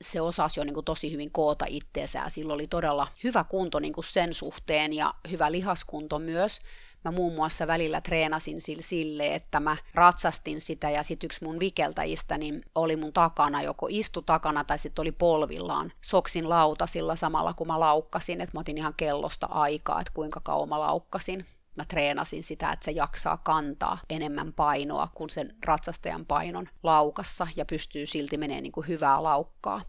[0.00, 3.80] Se osasi jo niin kuin tosi hyvin koota itteensä ja sillä oli todella hyvä kunto
[3.80, 6.60] niin kuin sen suhteen ja hyvä lihaskunto myös.
[7.06, 11.60] Mä muun muassa välillä treenasin sille, sille että mä ratsastin sitä ja sitten yksi mun
[11.60, 17.54] vikeltäjistä niin oli mun takana, joko istu takana tai sitten oli polvillaan soksin lautasilla samalla
[17.54, 21.84] kun mä laukkasin, että mä otin ihan kellosta aikaa, että kuinka kauan mä laukkasin mä
[21.84, 28.06] treenasin sitä, että se jaksaa kantaa enemmän painoa kuin sen ratsastajan painon laukassa ja pystyy
[28.06, 29.82] silti menemään niin kuin hyvää laukkaa.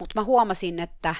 [0.00, 1.14] Mutta mä huomasin, että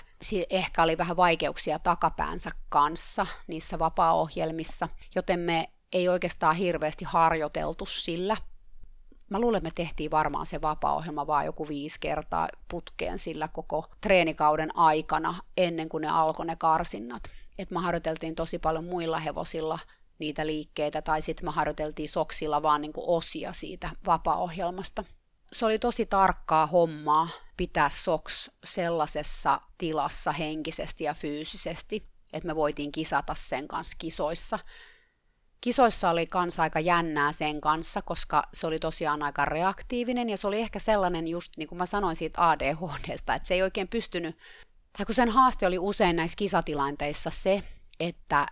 [0.51, 8.37] ehkä oli vähän vaikeuksia takapäänsä kanssa niissä vapaa-ohjelmissa, joten me ei oikeastaan hirveästi harjoiteltu sillä.
[9.31, 13.87] Mä luulen, että me tehtiin varmaan se vapaa-ohjelma vaan joku viisi kertaa putkeen sillä koko
[14.01, 17.23] treenikauden aikana ennen kuin ne alkoi ne karsinnat.
[17.59, 19.79] Et me harjoiteltiin tosi paljon muilla hevosilla
[20.19, 25.05] niitä liikkeitä tai sitten me harjoiteltiin soksilla vaan niin osia siitä vapaa-ohjelmasta
[25.59, 32.93] se oli tosi tarkkaa hommaa pitää SOX sellaisessa tilassa henkisesti ja fyysisesti, että me voitiin
[32.93, 34.59] kisata sen kanssa kisoissa.
[35.61, 40.47] Kisoissa oli kans aika jännää sen kanssa, koska se oli tosiaan aika reaktiivinen ja se
[40.47, 44.39] oli ehkä sellainen just niin kuin mä sanoin siitä ADHDsta, että se ei oikein pystynyt,
[44.97, 47.63] tai kun sen haaste oli usein näissä kisatilanteissa se,
[48.01, 48.47] että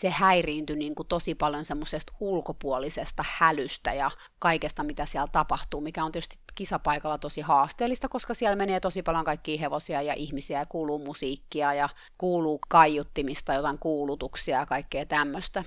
[0.00, 6.04] se häiriintyi niin kuin tosi paljon semmoisesta ulkopuolisesta hälystä ja kaikesta, mitä siellä tapahtuu, mikä
[6.04, 10.66] on tietysti kisapaikalla tosi haasteellista, koska siellä menee tosi paljon kaikkia hevosia ja ihmisiä ja
[10.66, 15.64] kuuluu musiikkia ja kuuluu kaiuttimista jotain kuulutuksia ja kaikkea tämmöistä.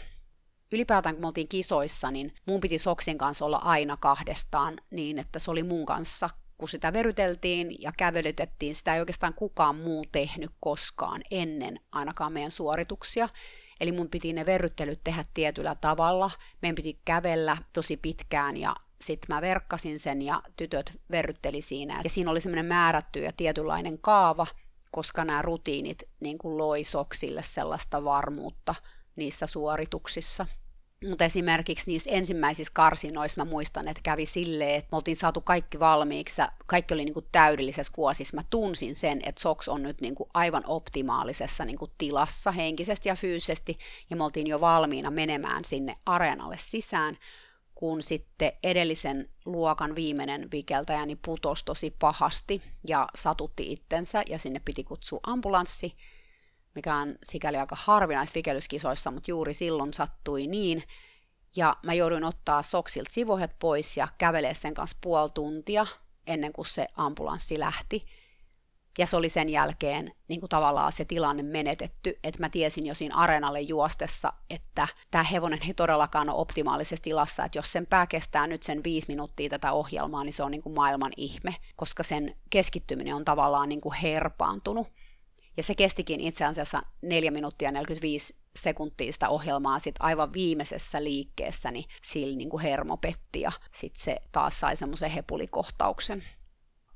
[0.71, 5.39] Ylipäätään kun me oltiin kisoissa, niin mun piti Soksin kanssa olla aina kahdestaan niin, että
[5.39, 10.51] se oli mun kanssa kun sitä veryteltiin ja kävelytettiin, sitä ei oikeastaan kukaan muu tehnyt
[10.59, 13.29] koskaan ennen ainakaan meidän suorituksia.
[13.81, 16.31] Eli mun piti ne verryttelyt tehdä tietyllä tavalla.
[16.61, 22.01] Meidän piti kävellä tosi pitkään ja sitten mä verkkasin sen ja tytöt verrytteli siinä.
[22.03, 24.47] Ja siinä oli semmoinen määrätty ja tietynlainen kaava,
[24.91, 28.75] koska nämä rutiinit niin kuin loi soksille sellaista varmuutta
[29.15, 30.45] niissä suorituksissa.
[31.09, 35.79] Mutta esimerkiksi niissä ensimmäisissä karsinoissa mä muistan, että kävi silleen, että me oltiin saatu kaikki
[35.79, 38.37] valmiiksi kaikki oli niinku täydellisessä kuosissa.
[38.37, 43.77] Mä tunsin sen, että SOX on nyt niinku aivan optimaalisessa niinku tilassa henkisesti ja fyysisesti
[44.09, 47.17] ja me oltiin jo valmiina menemään sinne areenalle sisään,
[47.75, 54.83] kun sitten edellisen luokan viimeinen vikeltäjäni putosi tosi pahasti ja satutti itsensä ja sinne piti
[54.83, 55.93] kutsua ambulanssi
[56.75, 60.83] mikä on sikäli aika harvinaista vikelyskisoissa, mutta juuri silloin sattui niin.
[61.55, 65.85] Ja mä jouduin ottaa soksilta sivuhet pois ja kävelee sen kanssa puoli tuntia
[66.27, 68.05] ennen kuin se ambulanssi lähti.
[68.97, 72.95] Ja se oli sen jälkeen niin kuin tavallaan se tilanne menetetty, että mä tiesin jo
[72.95, 78.07] siinä areenalle juostessa, että tämä hevonen ei todellakaan ole optimaalisessa tilassa, että jos sen pää
[78.07, 82.03] kestää nyt sen viisi minuuttia tätä ohjelmaa, niin se on niin kuin maailman ihme, koska
[82.03, 84.88] sen keskittyminen on tavallaan niin kuin herpaantunut.
[85.57, 91.71] Ja se kestikin itse asiassa 4 minuuttia 45 sekuntia sitä ohjelmaa sit aivan viimeisessä liikkeessä,
[91.71, 96.23] niin sillä niin kuin hermo petti ja sitten se taas sai semmoisen hepulikohtauksen.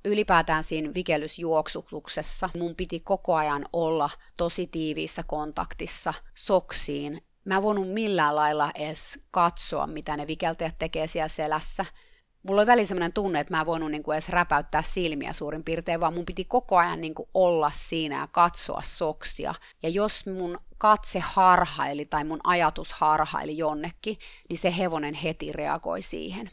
[0.06, 7.24] Ylipäätään siinä vikelysjuoksutuksessa mun piti koko ajan olla tosi tiiviissä kontaktissa soksiin.
[7.46, 11.86] Mä en voinut millään lailla edes katsoa, mitä ne vikeltäjät tekee siellä selässä–
[12.44, 15.64] mulla oli väliin sellainen tunne, että mä en voinut niin kuin edes räpäyttää silmiä suurin
[15.64, 19.56] piirtein, vaan mun piti koko ajan niin kuin olla siinä ja katsoa soksia.
[19.84, 24.18] Ja jos mun katse harhaili tai mun ajatus harhaili jonnekin,
[24.50, 26.52] niin se hevonen heti reagoi siihen.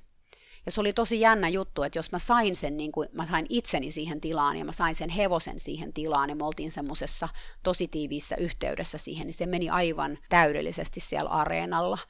[0.67, 3.47] Ja se oli tosi jännä juttu, että jos mä sain sen, niin kuin mä sain
[3.49, 7.29] itseni siihen tilaan ja mä sain sen hevosen siihen tilaan ja me oltiin semmoisessa
[7.63, 11.99] tosi tiiviissä yhteydessä siihen, niin se meni aivan täydellisesti siellä areenalla–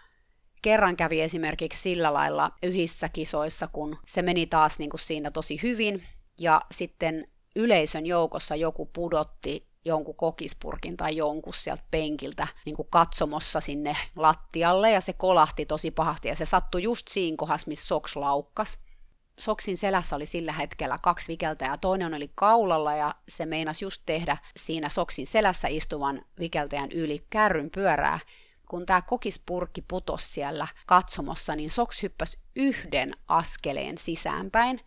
[0.63, 5.61] kerran kävi esimerkiksi sillä lailla yhissä kisoissa, kun se meni taas niin kuin siinä tosi
[5.63, 6.07] hyvin,
[6.41, 13.61] ja sitten yleisön joukossa joku pudotti jonkun kokispurkin tai jonkun sieltä penkiltä niin kuin katsomossa
[13.61, 18.17] sinne lattialle, ja se kolahti tosi pahasti, ja se sattui just siinä kohdassa, missä Soks
[18.17, 18.79] laukkas.
[19.39, 24.37] Soksin selässä oli sillä hetkellä kaksi vikeltäjää, toinen oli kaulalla ja se meinasi just tehdä
[24.57, 28.19] siinä Soksin selässä istuvan vikeltäjän yli kärryn pyörää,
[28.69, 34.81] kun tämä kokispurkki putosi siellä katsomossa, niin Soks hyppäsi yhden askeleen sisäänpäin.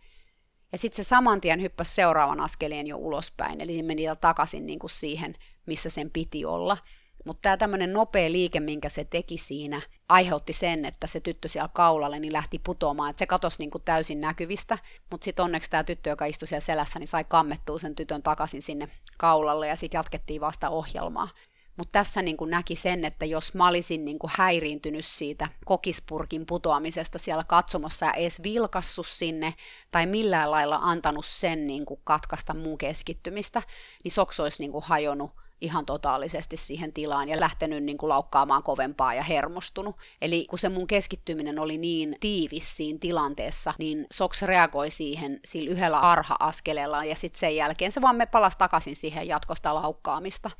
[0.72, 4.90] Ja sitten se saman tien hyppäsi seuraavan askeleen jo ulospäin, eli meni takaisin niin kuin
[4.90, 5.34] siihen,
[5.66, 6.78] missä sen piti olla.
[7.24, 11.70] Mutta tämä tämmöinen nopea liike, minkä se teki siinä, aiheutti sen, että se tyttö siellä
[11.74, 13.10] kaulalle niin lähti putoamaan.
[13.10, 14.78] Et se katosi niin kuin täysin näkyvistä,
[15.10, 18.62] mutta sitten onneksi tämä tyttö, joka istui siellä selässä, niin sai kammettua sen tytön takaisin
[18.62, 18.88] sinne
[19.18, 21.28] kaulalle ja sitten jatkettiin vasta ohjelmaa.
[21.76, 26.46] Mutta tässä niin kuin näki sen, että jos mä olisin niin kuin häiriintynyt siitä kokispurkin
[26.46, 29.54] putoamisesta siellä katsomossa ja edes vilkassut sinne
[29.90, 33.62] tai millään lailla antanut sen niin kuin katkaista mun keskittymistä,
[34.04, 35.30] niin Soks olisi niin kuin hajonnut
[35.60, 39.96] ihan totaalisesti siihen tilaan ja lähtenyt niin kuin laukkaamaan kovempaa ja hermostunut.
[40.22, 45.70] Eli kun se mun keskittyminen oli niin tiivis siinä tilanteessa, niin Soks reagoi siihen sillä
[45.70, 50.50] yhdellä arha-askeleella ja sitten sen jälkeen se vaan me palasi takaisin siihen jatkosta laukkaamista.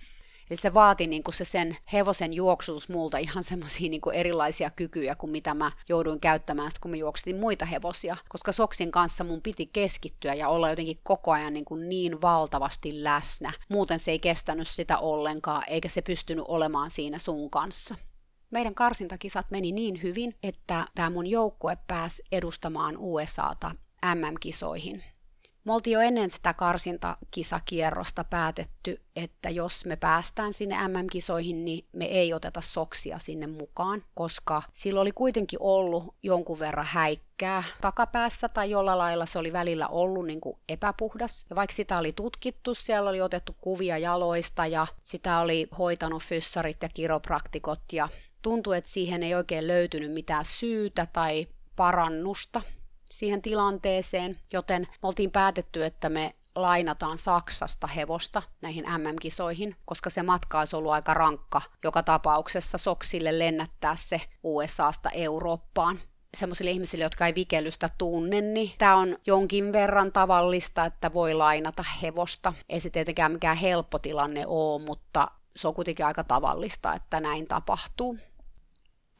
[0.50, 5.14] Eli se vaati niin kuin se sen hevosen juoksutus multa ihan semmoisia niin erilaisia kykyjä
[5.14, 8.16] kuin mitä mä jouduin käyttämään kun mä juoksin muita hevosia.
[8.28, 13.04] Koska Soksin kanssa mun piti keskittyä ja olla jotenkin koko ajan niin, kuin niin valtavasti
[13.04, 13.52] läsnä.
[13.68, 17.94] Muuten se ei kestänyt sitä ollenkaan, eikä se pystynyt olemaan siinä sun kanssa
[18.50, 23.74] meidän karsintakisat meni niin hyvin, että tämä mun joukkue pääsi edustamaan USAta
[24.14, 25.04] MM-kisoihin.
[25.64, 32.04] Me oltiin jo ennen sitä karsintakisakierrosta päätetty, että jos me päästään sinne MM-kisoihin, niin me
[32.04, 38.70] ei oteta soksia sinne mukaan, koska sillä oli kuitenkin ollut jonkun verran häikkää takapäässä tai
[38.70, 41.46] jolla lailla se oli välillä ollut niin kuin epäpuhdas.
[41.50, 46.82] Ja vaikka sitä oli tutkittu, siellä oli otettu kuvia jaloista ja sitä oli hoitanut fyssarit
[46.82, 48.08] ja kiropraktikot ja
[48.42, 51.46] tuntui, että siihen ei oikein löytynyt mitään syytä tai
[51.76, 52.62] parannusta
[53.10, 60.22] siihen tilanteeseen, joten me oltiin päätetty, että me lainataan Saksasta hevosta näihin MM-kisoihin, koska se
[60.22, 66.00] matka olisi ollut aika rankka joka tapauksessa Soksille lennättää se USAsta Eurooppaan
[66.36, 71.84] semmoisille ihmisille, jotka ei vikellystä tunne, niin tämä on jonkin verran tavallista, että voi lainata
[72.02, 72.52] hevosta.
[72.68, 77.46] Ei se tietenkään mikään helppo tilanne ole, mutta se on kuitenkin aika tavallista, että näin
[77.48, 78.18] tapahtuu.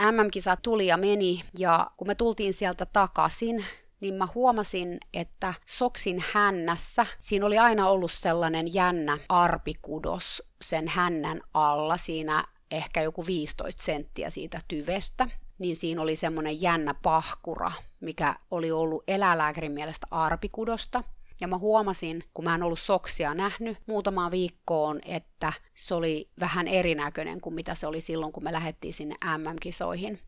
[0.02, 3.64] MM-kisa tuli ja meni, ja kun me tultiin sieltä takaisin,
[4.00, 11.40] niin mä huomasin, että soksin hännässä, siinä oli aina ollut sellainen jännä arpikudos sen hännän
[11.54, 15.28] alla, siinä ehkä joku 15 senttiä siitä tyvestä
[15.60, 21.04] niin siinä oli semmoinen jännä pahkura, mikä oli ollut eläinlääkärin mielestä arpikudosta.
[21.40, 26.68] Ja mä huomasin, kun mä en ollut soksia nähnyt muutamaan viikkoon, että se oli vähän
[26.68, 30.20] erinäköinen kuin mitä se oli silloin, kun me lähdettiin sinne MM-kisoihin.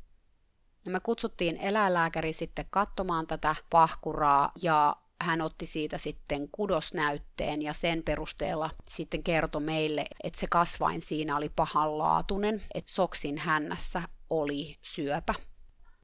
[0.85, 7.73] Ja me kutsuttiin eläinlääkäri sitten katsomaan tätä pahkuraa ja hän otti siitä sitten kudosnäytteen ja
[7.73, 14.79] sen perusteella sitten kertoi meille, että se kasvain siinä oli pahanlaatuinen, että soksin hännässä oli
[14.83, 15.35] syöpä.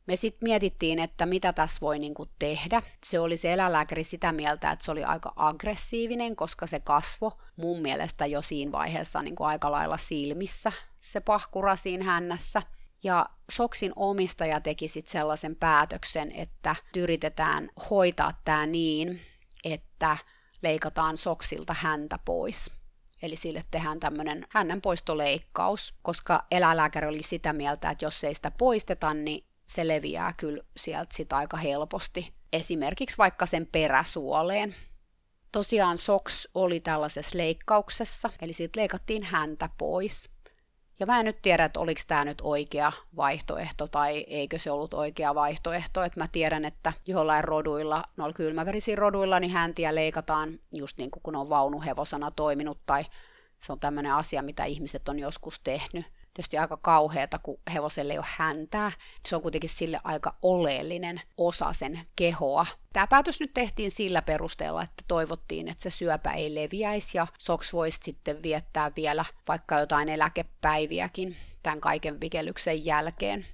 [0.07, 2.83] Me sitten mietittiin, että mitä tässä voi niinku tehdä.
[3.05, 7.83] Se oli se eläinlääkäri sitä mieltä, että se oli aika aggressiivinen, koska se kasvo mun
[7.83, 12.62] mielestä jo siinä vaiheessa niinku aika lailla silmissä, se pahkura siinä hännässä.
[13.02, 19.20] Ja Soksin omistaja teki sitten sellaisen päätöksen, että yritetään hoitaa tämä niin,
[19.64, 20.16] että
[20.62, 22.70] leikataan Soksilta häntä pois.
[23.22, 28.50] Eli sille tehdään tämmöinen hännän poistoleikkaus, koska eläinlääkäri oli sitä mieltä, että jos ei sitä
[28.50, 32.34] poisteta, niin se leviää kyllä sieltä sit aika helposti.
[32.52, 34.74] Esimerkiksi vaikka sen peräsuoleen.
[35.52, 40.30] Tosiaan Sox oli tällaisessa leikkauksessa, eli siitä leikattiin häntä pois.
[41.00, 44.94] Ja mä en nyt tiedä, että oliko tämä nyt oikea vaihtoehto tai eikö se ollut
[44.94, 46.02] oikea vaihtoehto.
[46.02, 51.22] Että mä tiedän, että jollain roduilla, noilla kylmäverisiin roduilla, niin häntiä leikataan just niin kuin
[51.22, 53.04] kun on vaunuhevosana toiminut tai
[53.58, 56.06] se on tämmöinen asia, mitä ihmiset on joskus tehnyt
[56.38, 58.92] tietysti aika kauheata, kun hevoselle ei ole häntää.
[59.29, 62.66] Se on kuitenkin sille aika oleellinen osa sen kehoa.
[62.92, 67.72] Tämä päätös nyt tehtiin sillä perusteella, että toivottiin, että se syöpä ei leviäisi ja Soks
[67.72, 73.46] voisi sitten viettää vielä vaikka jotain eläkepäiviäkin tämän kaiken vikelyksen jälkeen.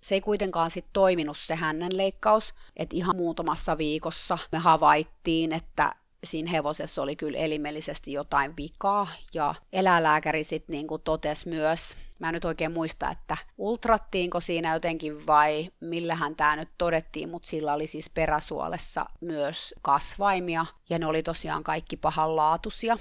[0.00, 5.94] Se ei kuitenkaan sitten toiminut se hännän leikkaus, että ihan muutamassa viikossa me havaittiin, että
[6.26, 12.34] siinä hevosessa oli kyllä elimellisesti jotain vikaa, ja eläinlääkäri sitten niinku totesi myös, mä en
[12.34, 17.86] nyt oikein muista, että ultrattiinko siinä jotenkin vai millähän tämä nyt todettiin, mutta sillä oli
[17.86, 22.98] siis peräsuolessa myös kasvaimia, ja ne oli tosiaan kaikki pahanlaatuisia.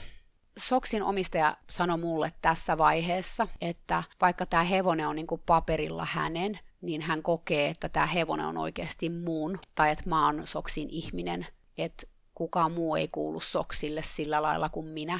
[0.57, 7.01] Soksin omistaja sanoi mulle tässä vaiheessa, että vaikka tämä hevonen on niinku paperilla hänen, niin
[7.01, 12.07] hän kokee, että tämä hevonen on oikeasti muun, tai että mä oon Soksin ihminen, että
[12.36, 15.19] kukaan muu ei kuulu soksille sillä lailla kuin minä.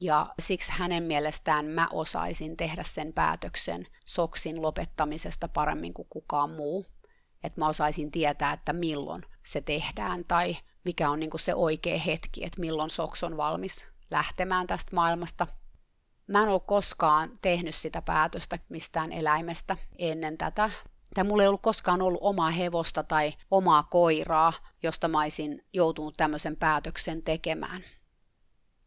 [0.00, 6.86] Ja siksi hänen mielestään mä osaisin tehdä sen päätöksen soksin lopettamisesta paremmin kuin kukaan muu.
[7.44, 12.44] Että mä osaisin tietää, että milloin se tehdään tai mikä on niin se oikea hetki,
[12.44, 15.46] että milloin soks on valmis lähtemään tästä maailmasta.
[16.26, 20.70] Mä en ollut koskaan tehnyt sitä päätöstä mistään eläimestä ennen tätä,
[21.14, 26.16] tai mulla ei ollut koskaan ollut omaa hevosta tai omaa koiraa, josta mä olisin joutunut
[26.16, 27.84] tämmöisen päätöksen tekemään.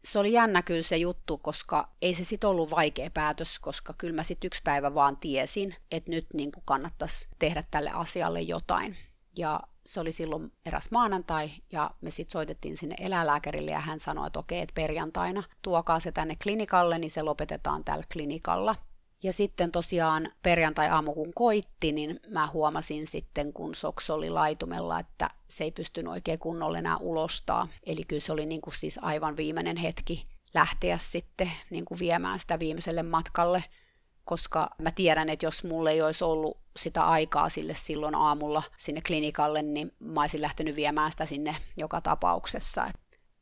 [0.04, 4.14] Se oli jännä kyllä se juttu, koska ei se sitten ollut vaikea päätös, koska kyllä
[4.14, 8.96] mä sitten yksi päivä vaan tiesin, että nyt niin kannattaisi tehdä tälle asialle jotain.
[9.38, 14.26] Ja se oli silloin eräs maanantai ja me sitten soitettiin sinne eläinlääkärille ja hän sanoi,
[14.26, 18.76] että okei, että perjantaina tuokaa se tänne klinikalle, niin se lopetetaan tällä klinikalla.
[19.22, 25.30] Ja sitten tosiaan perjantai-aamu kun koitti, niin mä huomasin sitten, kun Soks oli laitumella, että
[25.48, 27.68] se ei pystynyt oikein kunnolla enää ulostaa.
[27.86, 32.38] Eli kyllä se oli niin kuin siis aivan viimeinen hetki lähteä sitten niin kuin viemään
[32.38, 33.64] sitä viimeiselle matkalle,
[34.24, 39.00] koska mä tiedän, että jos mulle ei olisi ollut sitä aikaa sille silloin aamulla sinne
[39.06, 42.90] klinikalle, niin mä olisin lähtenyt viemään sitä sinne joka tapauksessa.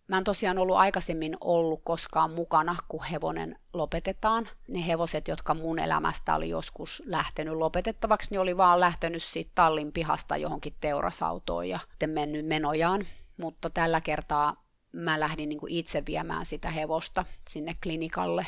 [0.08, 4.48] Mä en tosiaan ollut aikaisemmin ollut koskaan mukana, kun hevonen lopetetaan.
[4.68, 9.92] Ne hevoset, jotka mun elämästä oli joskus lähtenyt lopetettavaksi, niin oli vaan lähtenyt siitä tallin
[9.92, 13.06] pihasta johonkin teurasautoon ja sitten mennyt menojaan.
[13.36, 18.46] Mutta tällä kertaa mä lähdin niin itse viemään sitä hevosta sinne klinikalle.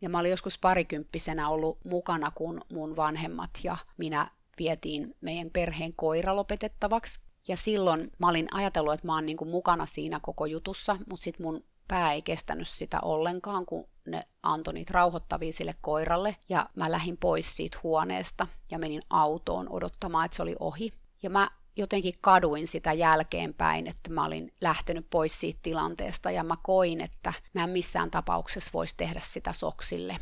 [0.00, 5.92] Ja mä olin joskus parikymppisenä ollut mukana, kun mun vanhemmat ja minä vietiin meidän perheen
[5.92, 7.25] koira lopetettavaksi.
[7.48, 11.24] Ja silloin mä olin ajatellut, että mä oon niin kuin mukana siinä koko jutussa, mutta
[11.24, 16.36] sitten mun pää ei kestänyt sitä ollenkaan, kun ne antoi niitä rauhoittavia sille koiralle.
[16.48, 20.90] Ja mä lähdin pois siitä huoneesta ja menin autoon odottamaan, että se oli ohi.
[21.22, 26.56] Ja mä jotenkin kaduin sitä jälkeenpäin, että mä olin lähtenyt pois siitä tilanteesta ja mä
[26.62, 30.18] koin, että mä en missään tapauksessa voisi tehdä sitä soksille.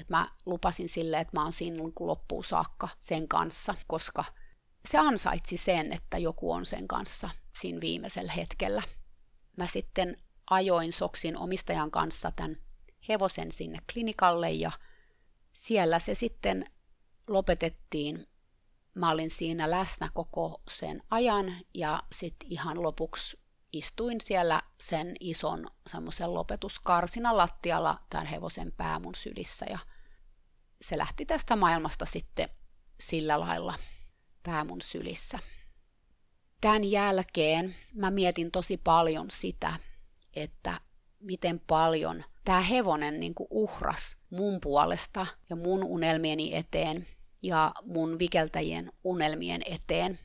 [0.00, 4.24] Et mä lupasin sille, että mä oon siinä loppuun saakka sen kanssa, koska
[4.88, 7.30] se ansaitsi sen, että joku on sen kanssa
[7.60, 8.82] siinä viimeisellä hetkellä.
[9.56, 10.16] Mä sitten
[10.50, 12.56] ajoin Soksin omistajan kanssa tämän
[13.08, 14.70] hevosen sinne klinikalle ja
[15.52, 16.64] siellä se sitten
[17.28, 18.26] lopetettiin.
[18.94, 23.38] Mä olin siinä läsnä koko sen ajan ja sitten ihan lopuksi
[23.72, 29.78] istuin siellä sen ison semmoisen lopetuskarsinan lattialla tämän hevosen pää mun sylissä ja
[30.80, 32.48] se lähti tästä maailmasta sitten
[33.00, 33.74] sillä lailla
[34.48, 35.38] pää mun sylissä.
[36.60, 39.74] Tämän jälkeen mä mietin tosi paljon sitä,
[40.36, 40.80] että
[41.20, 47.06] miten paljon tämä hevonen niin uhras mun puolesta ja mun unelmieni eteen
[47.42, 50.18] ja mun vikeltäjien unelmien eteen.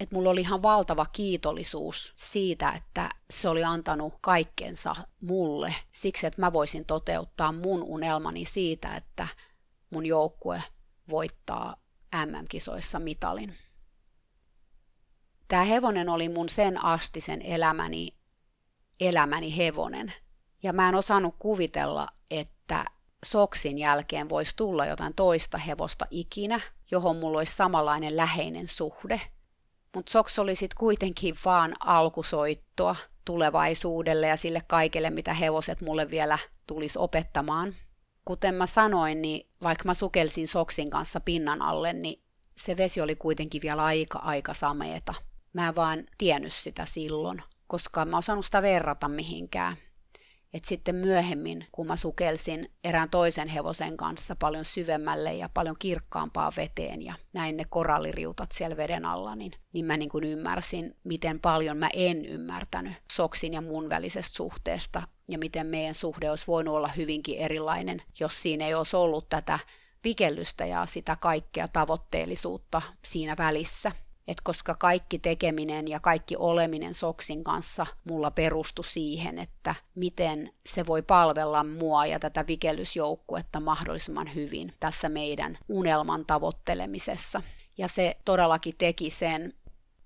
[0.00, 6.40] Et mulla oli ihan valtava kiitollisuus siitä, että se oli antanut kaikkensa mulle siksi, että
[6.40, 9.26] mä voisin toteuttaa mun unelmani siitä, että
[9.90, 10.62] mun joukkue
[11.10, 11.83] voittaa
[12.26, 13.56] MM-kisoissa mitalin.
[15.48, 18.14] Tämä hevonen oli mun sen astisen elämäni,
[19.00, 20.12] elämäni hevonen.
[20.62, 22.84] Ja mä en osannut kuvitella, että
[23.24, 26.60] Soksin jälkeen voisi tulla jotain toista hevosta ikinä,
[26.90, 29.20] johon mulla olisi samanlainen läheinen suhde.
[29.94, 36.38] Mutta Soks oli sitten kuitenkin vaan alkusoittoa tulevaisuudelle ja sille kaikelle, mitä hevoset mulle vielä
[36.66, 37.74] tulisi opettamaan.
[38.24, 42.22] Kuten mä sanoin, niin vaikka mä sukelsin Soksin kanssa pinnan alle, niin
[42.56, 45.14] se vesi oli kuitenkin vielä aika aika sameeta.
[45.52, 49.76] Mä en vaan tiennyt sitä silloin, koska mä osannut sitä verrata mihinkään.
[50.54, 56.52] Et sitten myöhemmin, kun mä sukelsin erään toisen hevosen kanssa paljon syvemmälle ja paljon kirkkaampaan
[56.56, 61.40] veteen ja näin ne koralliriutat siellä veden alla, niin, niin mä niin kuin ymmärsin, miten
[61.40, 66.74] paljon mä en ymmärtänyt Soksin ja mun välisestä suhteesta ja miten meidän suhde olisi voinut
[66.74, 69.58] olla hyvinkin erilainen, jos siinä ei olisi ollut tätä
[70.04, 73.92] vikellystä ja sitä kaikkea tavoitteellisuutta siinä välissä.
[74.28, 80.86] Et koska kaikki tekeminen ja kaikki oleminen Soksin kanssa mulla perustui siihen, että miten se
[80.86, 87.42] voi palvella mua ja tätä vikellysjoukkuetta mahdollisimman hyvin tässä meidän unelman tavoittelemisessa.
[87.78, 89.54] Ja se todellakin teki sen,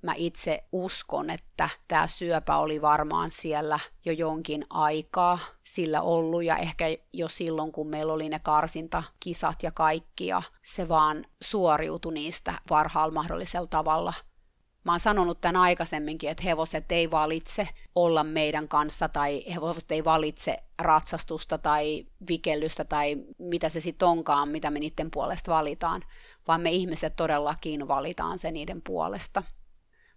[0.03, 6.57] mä itse uskon, että tämä syöpä oli varmaan siellä jo jonkin aikaa sillä ollut ja
[6.57, 12.61] ehkä jo silloin, kun meillä oli ne karsintakisat ja kaikki ja se vaan suoriutui niistä
[12.69, 14.15] parhaalla mahdollisella tavalla.
[14.85, 20.05] Mä oon sanonut tämän aikaisemminkin, että hevoset ei valitse olla meidän kanssa tai hevoset ei
[20.05, 26.03] valitse ratsastusta tai vikellystä tai mitä se sitten onkaan, mitä me niiden puolesta valitaan,
[26.49, 29.43] vaan me ihmiset todellakin valitaan se niiden puolesta.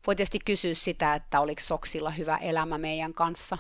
[0.07, 3.57] Voi tietysti kysyä sitä, että oliko Soksilla hyvä elämä meidän kanssa.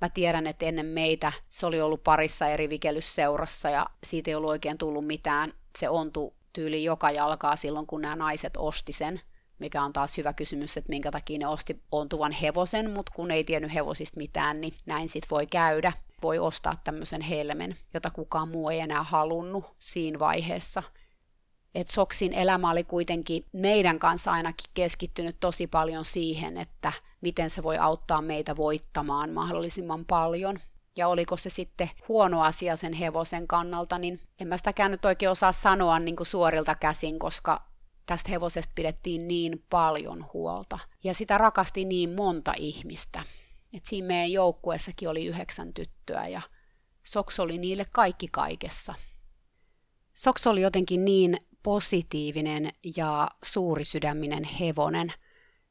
[0.00, 4.50] Mä tiedän, että ennen meitä se oli ollut parissa eri vikellysseurassa ja siitä ei ollut
[4.50, 5.52] oikein tullut mitään.
[5.78, 9.20] Se ontui tyyli joka jalkaa silloin, kun nämä naiset osti sen,
[9.58, 13.44] mikä on taas hyvä kysymys, että minkä takia ne osti ontuvan hevosen, mutta kun ei
[13.44, 15.92] tiennyt hevosista mitään, niin näin sit voi käydä.
[16.22, 20.82] Voi ostaa tämmöisen helmen, jota kukaan muu ei enää halunnut siinä vaiheessa–
[21.74, 27.62] että Soksin elämä oli kuitenkin meidän kanssa ainakin keskittynyt tosi paljon siihen, että miten se
[27.62, 30.58] voi auttaa meitä voittamaan mahdollisimman paljon.
[30.96, 35.30] Ja oliko se sitten huono asia sen hevosen kannalta, niin en mä sitäkään nyt oikein
[35.30, 37.62] osaa sanoa niin kuin suorilta käsin, koska
[38.06, 40.78] tästä hevosesta pidettiin niin paljon huolta.
[41.04, 43.22] Ja sitä rakasti niin monta ihmistä.
[43.72, 46.42] Et siinä meidän joukkueessakin oli yhdeksän tyttöä ja
[47.02, 48.94] Soks oli niille kaikki kaikessa.
[50.14, 55.12] Soks oli jotenkin niin positiivinen ja suurisydäminen hevonen.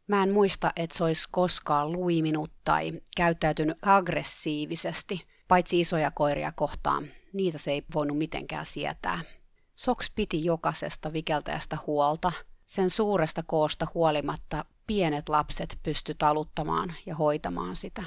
[0.07, 7.07] Mä en muista, että se olisi koskaan luiminut tai käyttäytynyt aggressiivisesti, paitsi isoja koiria kohtaan.
[7.33, 9.21] Niitä se ei voinut mitenkään sietää.
[9.75, 12.31] Soks piti jokaisesta vikeltäjästä huolta.
[12.67, 18.03] Sen suuresta koosta huolimatta pienet lapset pysty taluttamaan ja hoitamaan sitä.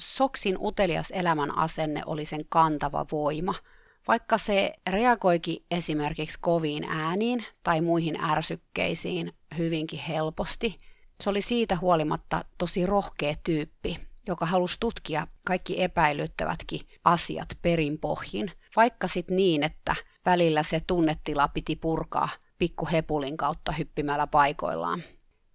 [0.00, 3.54] Soksin utelias elämän asenne oli sen kantava voima–
[4.08, 10.78] vaikka se reagoikin esimerkiksi koviin ääniin tai muihin ärsykkeisiin hyvinkin helposti,
[11.20, 19.08] se oli siitä huolimatta tosi rohkea tyyppi, joka halusi tutkia kaikki epäilyttävätkin asiat perinpohjin, vaikka
[19.08, 19.94] sitten niin, että
[20.26, 22.28] välillä se tunnetila piti purkaa
[22.58, 25.02] pikkuhepulin kautta hyppimällä paikoillaan.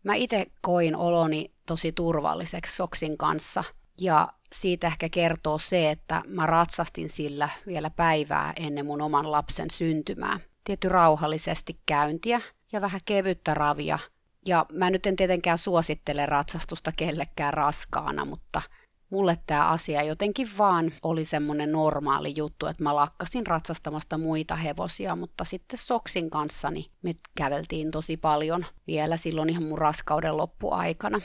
[0.03, 3.63] Mä itse koin oloni tosi turvalliseksi Soksin kanssa
[4.01, 9.71] ja siitä ehkä kertoo se, että mä ratsastin sillä vielä päivää ennen mun oman lapsen
[9.71, 10.39] syntymää.
[10.63, 12.41] Tietty rauhallisesti käyntiä
[12.71, 13.99] ja vähän kevyttä ravia
[14.45, 18.61] Ja mä nyt en tietenkään suosittele ratsastusta kellekään raskaana, mutta
[19.09, 25.15] mulle tämä asia jotenkin vaan oli semmoinen normaali juttu, että mä lakkasin ratsastamasta muita hevosia,
[25.15, 31.21] mutta sitten Soksin kanssa niin me käveltiin tosi paljon vielä silloin ihan mun raskauden loppuaikana.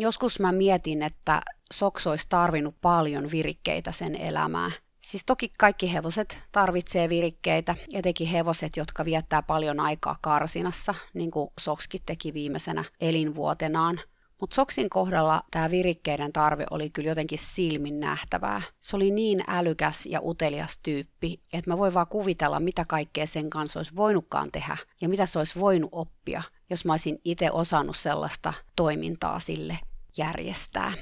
[0.00, 1.42] Joskus mä mietin, että
[1.72, 4.70] Soks olisi tarvinnut paljon virikkeitä sen elämää.
[5.02, 11.50] Siis toki kaikki hevoset tarvitsee virikkeitä, etenkin hevoset, jotka viettää paljon aikaa karsinassa, niin kuin
[11.60, 14.00] Sokskin teki viimeisenä elinvuotenaan.
[14.40, 18.62] Mutta Soksin kohdalla tämä virikkeiden tarve oli kyllä jotenkin silmin nähtävää.
[18.80, 23.50] Se oli niin älykäs ja utelias tyyppi, että mä voin vaan kuvitella, mitä kaikkea sen
[23.50, 27.96] kanssa olisi voinutkaan tehdä ja mitä se olisi voinut oppia, jos mä olisin itse osannut
[27.96, 29.78] sellaista toimintaa sille
[30.16, 30.92] järjestää.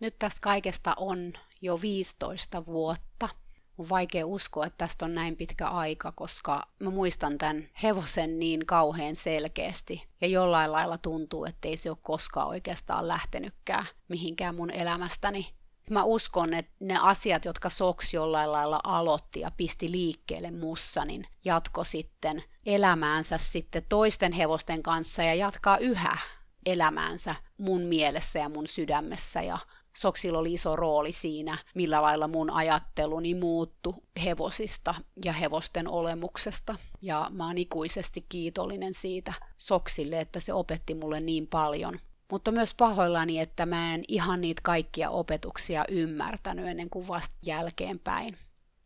[0.00, 3.28] Nyt tästä kaikesta on jo 15 vuotta.
[3.78, 8.66] On vaikea uskoa, että tästä on näin pitkä aika, koska mä muistan tämän hevosen niin
[8.66, 10.06] kauhean selkeästi.
[10.20, 15.54] Ja jollain lailla tuntuu, että ei se ole koskaan oikeastaan lähtenytkään mihinkään mun elämästäni.
[15.90, 21.26] Mä uskon, että ne asiat, jotka Soks jollain lailla aloitti ja pisti liikkeelle mussa, niin
[21.44, 26.18] jatko sitten elämäänsä sitten toisten hevosten kanssa ja jatkaa yhä
[26.66, 29.58] elämäänsä mun mielessä ja mun sydämessä ja
[29.96, 33.94] Soksilla oli iso rooli siinä, millä lailla mun ajatteluni muuttu
[34.24, 34.94] hevosista
[35.24, 36.74] ja hevosten olemuksesta.
[37.02, 41.98] Ja mä oon ikuisesti kiitollinen siitä Soksille, että se opetti mulle niin paljon.
[42.30, 48.38] Mutta myös pahoillani, että mä en ihan niitä kaikkia opetuksia ymmärtänyt ennen kuin vasta jälkeenpäin.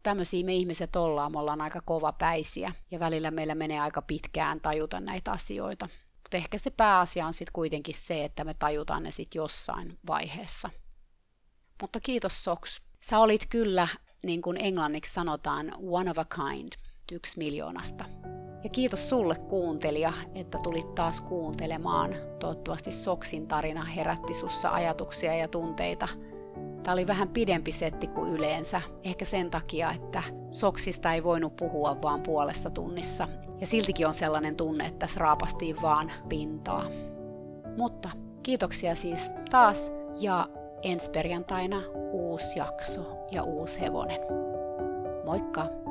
[0.02, 5.00] Tämmöisiä me ihmiset ollaan, me ollaan aika kovapäisiä ja välillä meillä menee aika pitkään tajuta
[5.00, 5.88] näitä asioita.
[6.34, 10.70] Mutta ehkä se pääasia on sitten kuitenkin se, että me tajutaan ne sitten jossain vaiheessa.
[11.82, 12.80] Mutta kiitos Soks.
[13.00, 13.88] Sä olit kyllä,
[14.22, 16.72] niin kuin englanniksi sanotaan, one of a kind,
[17.12, 18.04] yksi miljoonasta.
[18.64, 22.14] Ja kiitos sulle kuuntelija, että tulit taas kuuntelemaan.
[22.40, 26.08] Toivottavasti Soksin tarina herätti sussa ajatuksia ja tunteita.
[26.82, 32.02] Tämä oli vähän pidempi setti kuin yleensä, ehkä sen takia, että Soksista ei voinut puhua
[32.02, 33.28] vaan puolessa tunnissa.
[33.64, 36.84] Ja siltikin on sellainen tunne, että tässä raapastiin vaan pintaa.
[37.76, 38.08] Mutta
[38.42, 40.48] kiitoksia siis taas ja
[40.82, 44.20] ensi perjantaina uusi jakso ja uusi hevonen.
[45.24, 45.83] Moikka!